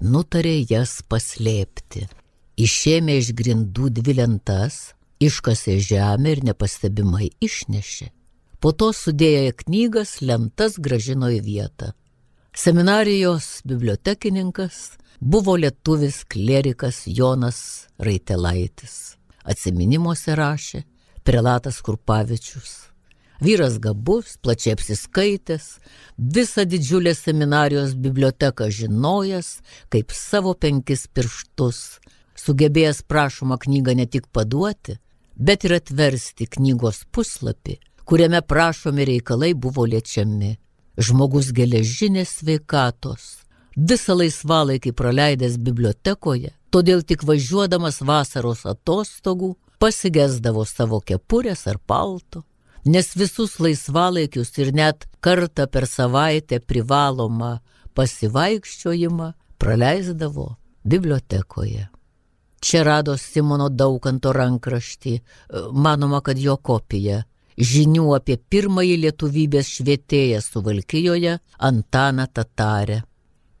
nutarė 0.00 0.58
jas 0.68 1.00
paslėpti. 1.08 2.06
Išėmė 2.56 3.16
iš 3.20 3.32
grindų 3.36 3.90
dvi 3.96 4.16
lentas, 4.20 4.96
iškasė 5.20 5.78
žemę 5.80 6.36
ir 6.36 6.44
nepastebimai 6.50 7.30
išnešė. 7.40 8.10
Po 8.60 8.72
to 8.72 8.92
sudėję 8.96 9.52
knygas 9.64 10.20
lentas 10.24 10.78
gražino 10.80 11.28
į 11.32 11.40
vietą. 11.44 11.92
Seminarijos 12.58 13.60
bibliotekininkas 13.64 14.90
buvo 15.20 15.56
lietuvis 15.56 16.24
klerikas 16.24 17.02
Jonas 17.06 17.58
Raitelaitis. 17.98 18.94
Atsiminimuose 19.44 20.32
rašė 20.34 20.80
prelatas 21.22 21.82
Kurpavičius. 21.84 22.70
Vyras 23.44 23.76
gabus, 23.78 24.38
plačiai 24.40 24.72
apsiskaitęs, 24.72 25.66
visą 26.16 26.64
didžiulę 26.64 27.12
seminarijos 27.14 27.92
biblioteką 27.94 28.70
žinojęs, 28.78 29.50
kaip 29.92 30.14
savo 30.16 30.54
penkis 30.54 31.04
pirštus, 31.12 31.82
sugebėjęs 32.40 33.02
prašomą 33.04 33.60
knygą 33.66 33.98
ne 34.00 34.08
tik 34.08 34.32
paduoti, 34.32 34.96
bet 35.36 35.68
ir 35.68 35.76
atversti 35.76 36.48
knygos 36.56 37.04
puslapį 37.12 37.76
kuriame 38.06 38.40
prašomi 38.42 39.04
reikalai 39.04 39.54
buvo 39.54 39.84
liečiami. 39.84 40.56
Žmogus 40.96 41.50
geležinės 41.52 42.38
sveikatos, 42.40 43.24
visą 43.76 44.14
laisvalaikį 44.16 44.94
praleidęs 44.96 45.58
bibliotekoje, 45.60 46.54
todėl 46.72 47.02
tik 47.04 47.24
važiuodamas 47.28 48.00
vasaros 48.00 48.64
atostogų 48.64 49.54
pasigesdavo 49.78 50.64
savo 50.64 51.02
kepurės 51.04 51.66
ar 51.68 51.76
palto, 51.78 52.46
nes 52.86 53.12
visus 53.12 53.58
laisvalaikius 53.60 54.54
ir 54.62 54.72
net 54.72 55.04
kartą 55.20 55.66
per 55.68 55.84
savaitę 55.90 56.62
privalomą 56.64 57.58
pasivaikščiojimą 57.92 59.32
praleisdavo 59.60 60.54
bibliotekoje. 60.84 61.88
Čia 62.60 62.82
rado 62.88 63.18
Simono 63.20 63.68
Daukanto 63.68 64.32
rankraštį, 64.32 65.18
manoma, 65.76 66.22
kad 66.24 66.38
jo 66.40 66.56
kopija 66.56 67.22
žinių 67.56 68.12
apie 68.16 68.36
pirmąjį 68.36 68.96
lietuvybės 69.04 69.66
švietėją 69.78 70.40
Suvalkijoje 70.44 71.38
Antaną 71.58 72.26
Tatarę. 72.28 73.02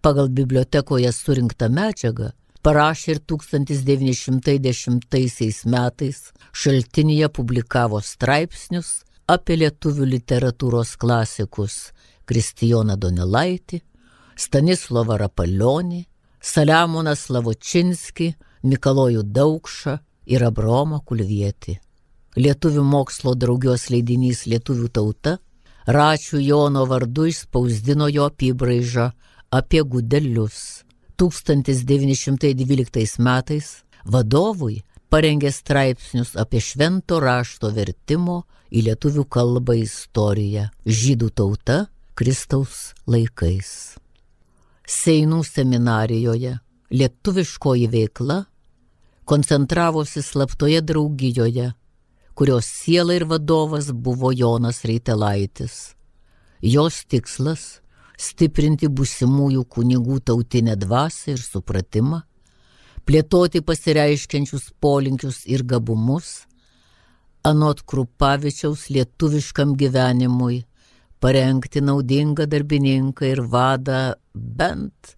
Pagal 0.02 0.28
bibliotekoje 0.28 1.12
surinktą 1.12 1.68
medžiagą 1.72 2.30
parašė 2.62 3.10
ir 3.14 3.20
1910 3.32 5.64
metais 5.72 6.32
šaltinėje 6.52 7.28
publikavo 7.30 8.00
straipsnius 8.02 9.04
apie 9.26 9.56
lietuvių 9.62 10.04
literatūros 10.12 10.96
klasikus 11.00 11.92
Kristijoną 12.26 12.96
Donelaitį, 12.98 13.80
Stanislovą 14.36 15.16
Rapalionį, 15.22 16.06
Saliamoną 16.42 17.14
Slavočinskį, 17.16 18.34
Mikalojų 18.66 19.22
Daukšą 19.22 19.98
ir 20.26 20.42
Abromą 20.44 21.00
Kulvietį. 21.06 21.85
Lietuvių 22.36 22.82
mokslo 22.84 23.32
draugijos 23.32 23.86
leidinys 23.88 24.42
Lietuvių 24.44 24.90
tauta 24.92 25.38
Račių 25.88 26.36
Jono 26.44 26.82
vardu 26.90 27.24
išspausdino 27.30 28.10
jo 28.12 28.26
apibraižą 28.28 29.06
apie 29.56 29.80
gudelius. 29.80 30.84
1912 31.16 33.22
metais 33.24 33.70
vadovui 34.04 34.82
parengė 35.08 35.48
straipsnius 35.54 36.34
apie 36.36 36.60
švento 36.60 37.22
rašto 37.24 37.70
vertimo 37.72 38.42
į 38.68 38.84
lietuvių 38.90 39.24
kalbą 39.24 39.78
istoriją 39.80 40.66
Žydų 40.84 41.30
tauta 41.40 41.78
Kristaus 42.18 42.92
laikais. 43.08 43.96
Seinų 44.84 45.40
seminarijoje 45.46 46.58
lietuviškoji 46.92 47.88
veikla 47.96 48.42
koncentravosi 49.24 50.20
slaptoje 50.22 50.84
draugijoje 50.84 51.72
kurios 52.36 52.66
siela 52.68 53.14
ir 53.16 53.24
vadovas 53.24 53.88
buvo 53.92 54.30
Jonas 54.32 54.84
Reitelaitis. 54.84 55.96
Jos 56.60 57.04
tikslas- 57.08 57.80
stiprinti 58.28 58.88
busimųjų 58.88 59.64
kunigų 59.64 60.20
tautinę 60.20 60.76
dvasę 60.76 61.32
ir 61.32 61.40
supratimą, 61.40 62.22
plėtoti 63.06 63.60
pasireiškiančius 63.64 64.72
polinkius 64.80 65.46
ir 65.46 65.64
gabumus, 65.64 66.46
anot 67.44 67.82
Krupavičiaus 67.86 68.88
lietuviškam 68.90 69.76
gyvenimui, 69.76 70.64
parengti 71.20 71.80
naudingą 71.80 72.46
darbininką 72.46 73.22
ir 73.24 73.40
vadą 73.42 74.14
bent 74.34 75.16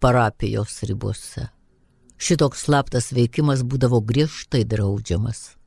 parapijos 0.00 0.82
ribose. 0.82 1.48
Šitoks 2.18 2.66
slaptas 2.66 3.12
veikimas 3.12 3.62
būdavo 3.62 4.02
griežtai 4.04 4.64
draudžiamas. 4.64 5.57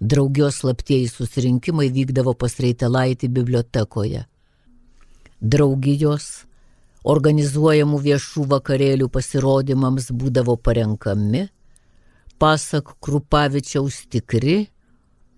Draugijos 0.00 0.60
slaptieji 0.60 1.08
susirinkimai 1.08 1.88
vykdavo 1.88 2.34
pas 2.36 2.52
Reitelaitį 2.60 3.30
bibliotekoje. 3.32 4.26
Draugijos 5.40 6.26
organizuojamų 7.06 8.00
viešų 8.04 8.44
vakarėlių 8.50 9.08
pasirodymams 9.08 10.10
būdavo 10.12 10.56
parenkami, 10.60 11.46
pasak 12.36 12.92
Krupavičiaus 13.00 14.02
tikri 14.12 14.66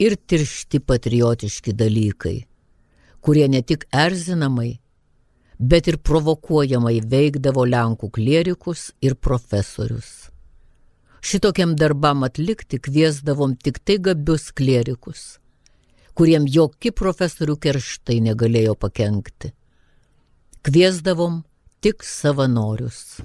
ir 0.02 0.16
tiršti 0.26 0.80
patriotiški 0.82 1.74
dalykai, 1.78 2.38
kurie 3.22 3.46
ne 3.46 3.62
tik 3.62 3.86
erzinamai, 3.94 4.80
bet 5.58 5.86
ir 5.86 6.00
provokuojamai 6.02 6.98
veikdavo 7.06 7.66
Lenkų 7.66 8.10
klierikus 8.10 8.90
ir 9.02 9.14
profesorius. 9.14 10.32
Šitokiam 11.20 11.74
darbam 11.76 12.22
atlikti 12.22 12.78
kviesdavom 12.78 13.57
tik 13.57 13.78
tai 13.85 13.98
gabius 13.98 14.50
klierikus, 14.54 15.38
kuriem 16.14 16.46
joki 16.46 16.92
profesorių 16.94 17.57
kerštai 17.59 18.20
negalėjo 18.22 18.76
pakengti. 18.78 19.50
Kviesdavom 20.62 21.42
tik 21.83 22.04
savanorius. 22.07 23.18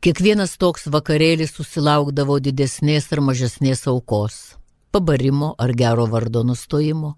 Kiekvienas 0.00 0.54
toks 0.60 0.86
vakarėlis 0.92 1.52
susilaukdavo 1.56 2.38
didesnės 2.40 3.10
ar 3.12 3.20
mažesnės 3.28 3.86
aukos- 3.90 4.56
pabarimo 4.92 5.54
ar 5.58 5.72
gero 5.72 6.06
vardo 6.06 6.44
nustojimo, 6.44 7.16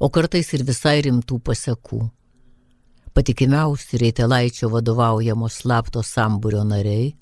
o 0.00 0.08
kartais 0.08 0.52
ir 0.54 0.64
visai 0.64 1.02
rimtų 1.02 1.40
pasiekų. 1.42 2.10
Patikimiausi 3.12 3.98
Reitelaičio 3.98 4.70
vadovaujamos 4.70 5.52
slapto 5.60 6.00
sambūrio 6.00 6.64
nariai 6.64 7.14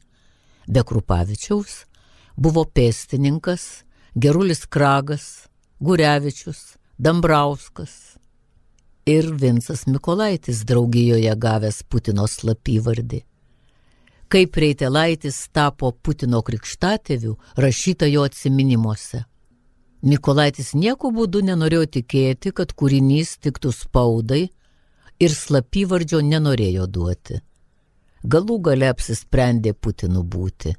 Be 0.69 0.83
Krupavičiaus 0.85 1.85
buvo 2.37 2.65
pėstininkas, 2.65 3.85
Gerulis 4.15 4.67
Kragas, 4.67 5.49
Gurevičius, 5.81 6.77
Dambrauskas 6.99 8.17
ir 9.07 9.31
Vincas 9.41 9.87
Mikolaitis 9.87 10.65
draugijoje 10.69 11.35
gavęs 11.37 11.83
Putino 11.89 12.27
slapyvardį. 12.29 13.23
Kaip 14.31 14.57
Reitelaitis 14.63 15.49
tapo 15.53 15.91
Putino 15.91 16.43
krikštatėvių, 16.47 17.35
rašyta 17.57 18.07
jo 18.07 18.23
atsiminimuose. 18.29 19.25
Mikolaitis 20.07 20.75
nieko 20.75 21.11
būdu 21.13 21.43
nenorėjo 21.49 21.87
tikėti, 21.99 22.53
kad 22.53 22.73
kūrinys 22.73 23.39
tiktų 23.43 23.73
spaudai 23.75 24.43
ir 25.21 25.35
slapyvardžio 25.35 26.23
nenorėjo 26.25 26.87
duoti 26.87 27.41
galų 28.25 28.61
gale 28.61 28.89
apsisprendė 28.93 29.75
Putinu 29.75 30.23
būti. 30.23 30.75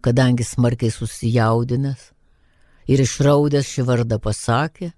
Kadangi 0.00 0.44
smarkiai 0.46 0.90
susijaudinęs 0.94 2.12
ir 2.88 3.00
išraudęs 3.02 3.66
šį 3.66 3.82
vardą 3.88 4.18
pasakė, 4.22 4.92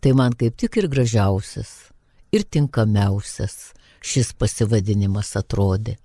tai 0.00 0.12
man 0.14 0.32
kaip 0.38 0.56
tik 0.56 0.76
ir 0.78 0.88
gražiausias, 0.88 1.90
ir 2.30 2.44
tinkamiausias 2.44 3.74
šis 4.00 4.32
pasivadinimas 4.38 5.36
atrodė. 5.36 5.96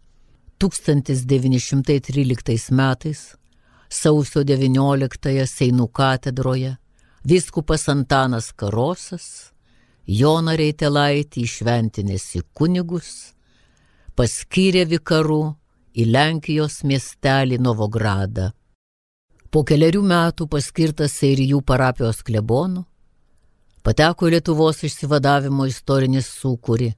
1913 0.59 2.71
metais, 2.71 3.35
sausio 3.89 4.41
19-ąją 4.41 5.47
Seinų 5.49 5.87
katedroje, 5.91 6.77
viskupas 7.23 7.89
Antanas 7.89 8.51
Karosas, 8.55 9.51
Joną 10.07 10.55
Reitelaitį 10.59 11.41
išventinės 11.45 12.35
į 12.39 12.41
kunigus, 12.55 13.33
paskyrė 14.13 14.83
vikarų 14.85 15.55
į 15.97 16.05
Lenkijos 16.13 16.83
miestelį 16.85 17.57
Novogradą. 17.61 18.51
Po 19.49 19.63
keliarių 19.65 20.01
metų 20.09 20.47
paskirtas 20.49 21.13
Seirijų 21.17 21.61
parapijos 21.65 22.23
klebonų, 22.25 22.83
pateko 23.85 24.29
Lietuvos 24.33 24.83
išsivadavimo 24.85 25.65
istorinis 25.69 26.27
sūkuri, 26.41 26.91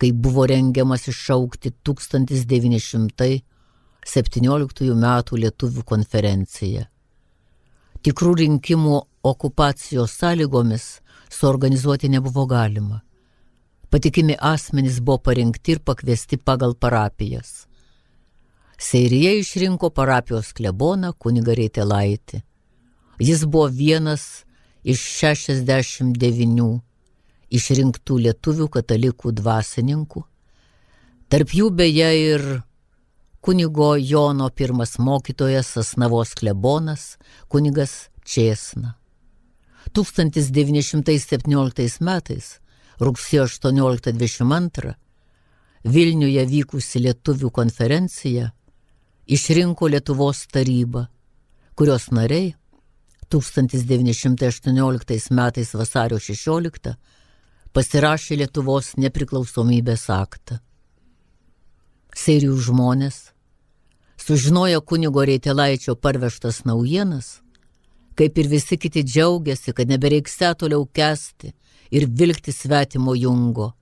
kai 0.00 0.12
buvo 0.12 0.46
rengiamas 0.48 1.08
iššaukti 1.12 1.68
1917 1.84 3.42
m. 4.04 5.06
Lietuvių 5.44 5.82
konferencija. 5.84 6.82
Tikrų 8.04 8.34
rinkimų 8.42 9.00
okupacijos 9.24 10.10
sąlygomis 10.20 11.00
suorganizuoti 11.32 12.08
nebuvo 12.12 12.44
galima 12.46 13.00
Patikimi 13.94 14.34
asmenys 14.40 15.00
buvo 15.00 15.18
parinkti 15.22 15.72
ir 15.72 15.78
pakviesti 15.78 16.36
pagal 16.36 16.74
parapijas. 16.74 17.66
Seirija 18.78 19.32
išrinko 19.38 19.90
parapijos 19.94 20.52
kleboną 20.52 21.12
kuniga 21.12 21.54
Reitelaitį. 21.54 22.42
Jis 23.22 23.44
buvo 23.46 23.68
vienas 23.70 24.44
iš 24.82 24.98
69 25.20 26.80
išrinktų 27.54 28.18
lietuvių 28.24 28.66
katalikų 28.78 29.32
dvasininkų. 29.38 30.24
Tarp 31.30 31.48
jų 31.60 31.70
beje 31.70 32.10
ir 32.18 32.40
kunigo 33.46 33.94
Jono 33.94 34.50
pirmas 34.50 34.98
mokytojas 34.98 35.70
Asnavos 35.84 36.34
klebonas, 36.34 37.14
kunigas 37.46 38.10
Česna. 38.26 38.98
1917 39.94 42.02
metais 42.02 42.58
rugsėjo 43.00 43.48
18-22 43.48 44.94
Vilniuje 45.84 46.40
vykusi 46.48 47.02
lietuvių 47.04 47.50
konferencija 47.52 48.46
išrinko 49.28 49.90
Lietuvos 49.92 50.46
tarybą, 50.48 51.12
kurios 51.76 52.08
nariai 52.08 52.54
1918 53.28 55.28
metais 55.30 55.74
vasario 55.76 56.16
16 56.16 56.96
pasirašė 57.76 58.36
Lietuvos 58.40 58.96
nepriklausomybės 58.96 60.08
aktą. 60.14 60.56
Serijų 62.16 62.56
žmonės, 62.70 63.36
sužinoję 64.16 64.80
kunigo 64.80 65.20
Reitelaičio 65.20 66.00
parvežtas 66.00 66.64
naujienas, 66.64 67.44
kaip 68.16 68.38
ir 68.38 68.48
visi 68.48 68.78
kiti 68.80 69.04
džiaugiasi, 69.04 69.76
kad 69.76 69.88
nebereiks 69.88 70.38
toliau 70.56 70.86
kesti 70.86 71.52
ir 71.90 72.06
vilkti 72.08 72.52
svetimo 72.52 73.14
jungo. 73.16 73.72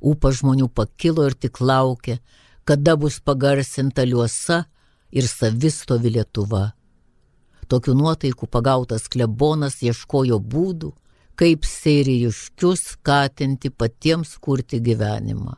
Upa 0.00 0.30
žmonių 0.32 0.68
pakilo 0.68 1.26
ir 1.26 1.34
tik 1.34 1.60
laukė, 1.60 2.18
kada 2.64 2.96
bus 2.96 3.18
pagarsinta 3.20 4.04
liuosa 4.04 4.64
ir 5.10 5.26
savistovi 5.28 6.12
Lietuva. 6.16 6.72
Tokių 7.66 7.94
nuotaikų 7.98 8.46
pagautas 8.46 9.08
klebonas 9.10 9.80
ieškojo 9.82 10.38
būdų, 10.38 10.92
kaip 11.36 11.66
seirijuškius 11.68 12.82
skatinti 12.94 13.70
patiems 13.70 14.36
kurti 14.40 14.80
gyvenimą. 14.80 15.56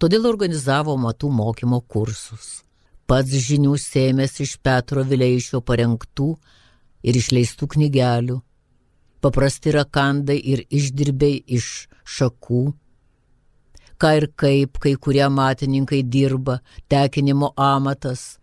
Todėl 0.00 0.26
organizavo 0.28 0.96
matų 1.00 1.30
mokymo 1.32 1.80
kursus. 1.88 2.62
Pats 3.06 3.30
žinių 3.30 3.76
sėmės 3.78 4.40
iš 4.42 4.56
Petro 4.64 5.04
Vileišio 5.06 5.62
parengtų 5.62 6.32
ir 7.06 7.16
išleistų 7.16 7.68
knygelių, 7.76 8.40
paprasti 9.20 9.72
rakandai 9.74 10.38
ir 10.52 10.64
išdirbiai 10.70 11.42
iš 11.58 11.86
šakų. 12.16 12.64
Ką 13.96 14.10
ir 14.18 14.26
kaip 14.36 14.80
kai 14.82 14.94
kurie 15.00 15.26
matininkai 15.32 16.02
dirba, 16.04 16.58
tekinimo 16.88 17.52
amatas, 17.56 18.36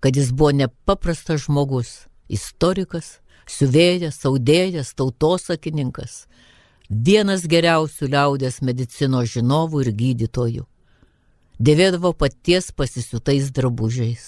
kad 0.00 0.16
jis 0.16 0.32
buvo 0.32 0.50
nepaprastas 0.56 1.44
žmogus, 1.46 2.08
istorikas, 2.26 3.20
siuvėjas, 3.46 4.24
audėjas, 4.26 4.94
tautosakininkas, 4.98 6.26
vienas 6.90 7.46
geriausių 7.46 8.06
liaudės 8.14 8.62
medicinos 8.62 9.30
žinovų 9.36 9.80
ir 9.84 9.90
gydytojų. 10.02 10.64
Dėvėdavo 11.54 12.10
paties 12.18 12.72
pasisiutais 12.74 13.52
drabužiais, 13.54 14.22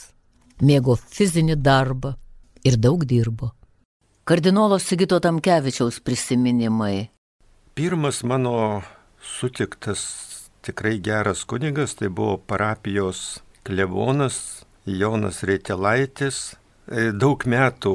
mėgo 0.62 0.95
fizinį 0.95 1.57
darbą 1.59 2.12
ir 2.62 2.77
daug 2.79 3.03
dirbo. 3.03 3.51
Kardinolo 4.27 4.79
Sigito 4.79 5.18
Tamkevičiaus 5.18 5.99
prisiminimai. 6.07 7.11
Pirmas 7.74 8.22
mano 8.22 8.83
sutiktas 9.18 10.05
tikrai 10.62 11.01
geras 11.03 11.43
kunigas 11.45 11.99
tai 11.99 12.09
buvo 12.09 12.39
parapijos 12.39 13.43
klevonas 13.66 14.62
Jonas 14.87 15.43
Reitelaitis, 15.43 16.55
E, 16.87 17.09
daug 17.11 17.43
metų 17.51 17.93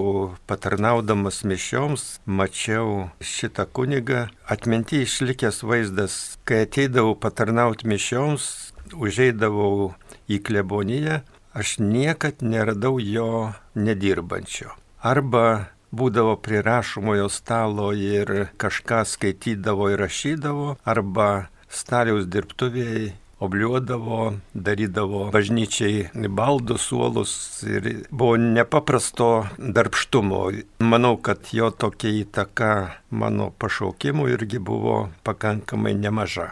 patarnaudamas 0.52 1.46
mišioms 1.48 2.02
mačiau 2.28 3.08
šitą 3.24 3.64
kunigą. 3.72 4.26
Atminti 4.44 5.00
išlikęs 5.06 5.62
vaizdas, 5.64 6.16
kai 6.44 6.66
ateidavau 6.66 7.14
patarnauti 7.16 7.88
mišioms, 7.88 8.71
užeidavau 8.94 9.94
į 10.32 10.42
kleboniją, 10.48 11.22
aš 11.54 11.78
niekad 11.84 12.42
neradau 12.42 13.00
jo 13.00 13.52
nedirbančio. 13.76 14.76
Arba 15.02 15.72
būdavo 15.92 16.38
prie 16.44 16.62
rašomojo 16.66 17.28
stalo 17.30 17.92
ir 17.94 18.52
kažką 18.62 19.02
skaitydavo 19.14 19.90
ir 19.92 20.06
rašydavo, 20.06 20.78
arba 20.86 21.32
staliaus 21.72 22.28
dirbtuvėje 22.32 23.12
obliuodavo, 23.42 24.34
darydavo 24.54 25.24
bažnyčiai 25.34 26.28
baldus, 26.30 26.86
suolus 26.92 27.34
ir 27.66 28.06
buvo 28.12 28.38
nepaprasto 28.38 29.30
darbštumo. 29.58 30.42
Manau, 30.86 31.16
kad 31.18 31.50
jo 31.52 31.72
tokia 31.74 32.14
įtaka 32.22 32.72
mano 33.10 33.50
pašaukimų 33.58 34.30
irgi 34.36 34.62
buvo 34.62 34.98
pakankamai 35.26 35.96
nemaža. 35.98 36.52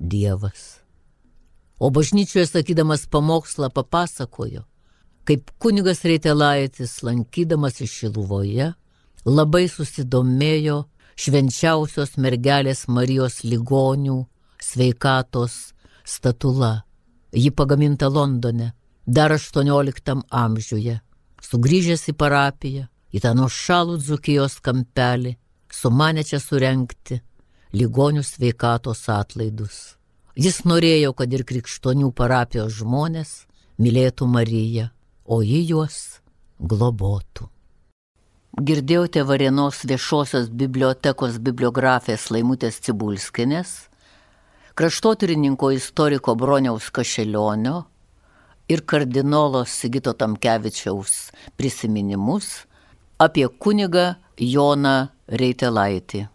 Dievas. 0.00 0.82
O 1.78 1.92
bažnyčioje 1.94 2.48
sakydamas 2.50 3.06
pamokslą 3.06 3.70
papasakojo, 3.70 4.64
kaip 5.28 5.52
kunigas 5.62 6.02
Reitelaitis, 6.02 6.98
lankydamas 7.06 7.78
iš 7.84 7.94
Šiluvoje, 8.00 8.72
labai 9.26 9.66
susidomėjo 9.70 10.82
švenčiausios 11.16 12.16
mergelės 12.18 12.86
Marijos 12.88 13.44
ligonių 13.44 14.24
sveikatos 14.58 15.76
statula. 16.02 16.85
Ji 17.32 17.50
pagaminta 17.50 18.08
Londone 18.08 18.72
dar 19.06 19.32
18 19.32 20.22
amžiuje. 20.30 21.00
Sugrįžęs 21.42 22.08
į 22.10 22.14
parapiją, 22.18 22.86
į 23.14 23.22
tą 23.22 23.34
nuošalų 23.38 23.98
dzukijos 24.02 24.58
kampelį, 24.64 25.36
sumanė 25.70 26.24
čia 26.26 26.40
surenkti 26.42 27.20
ligonių 27.76 28.24
sveikatos 28.24 29.04
atlaidus. 29.12 29.96
Jis 30.36 30.64
norėjo, 30.68 31.12
kad 31.16 31.32
ir 31.32 31.44
krikštonių 31.48 32.10
parapijos 32.12 32.74
žmonės 32.80 33.46
mylėtų 33.80 34.28
Mariją, 34.28 34.88
o 35.24 35.42
ji 35.42 35.62
juos 35.70 36.20
globotų. 36.60 37.48
Girdėjote 38.56 39.24
Varienos 39.28 39.82
viešosios 39.84 40.48
bibliotekos 40.48 41.36
bibliografės 41.44 42.30
Laimutės 42.32 42.80
Cibulskinės, 42.84 43.90
kraštotyrininko 44.76 45.70
istoriko 45.70 46.34
Broniaus 46.34 46.90
Kašelionio 46.90 47.82
ir 48.68 48.82
kardinolo 48.86 49.64
Sigito 49.64 50.12
Tamkevičiaus 50.12 51.14
prisiminimus 51.56 52.48
apie 53.16 53.46
kunigą 53.48 54.04
Joną 54.36 54.96
Reitelaitį. 55.28 56.26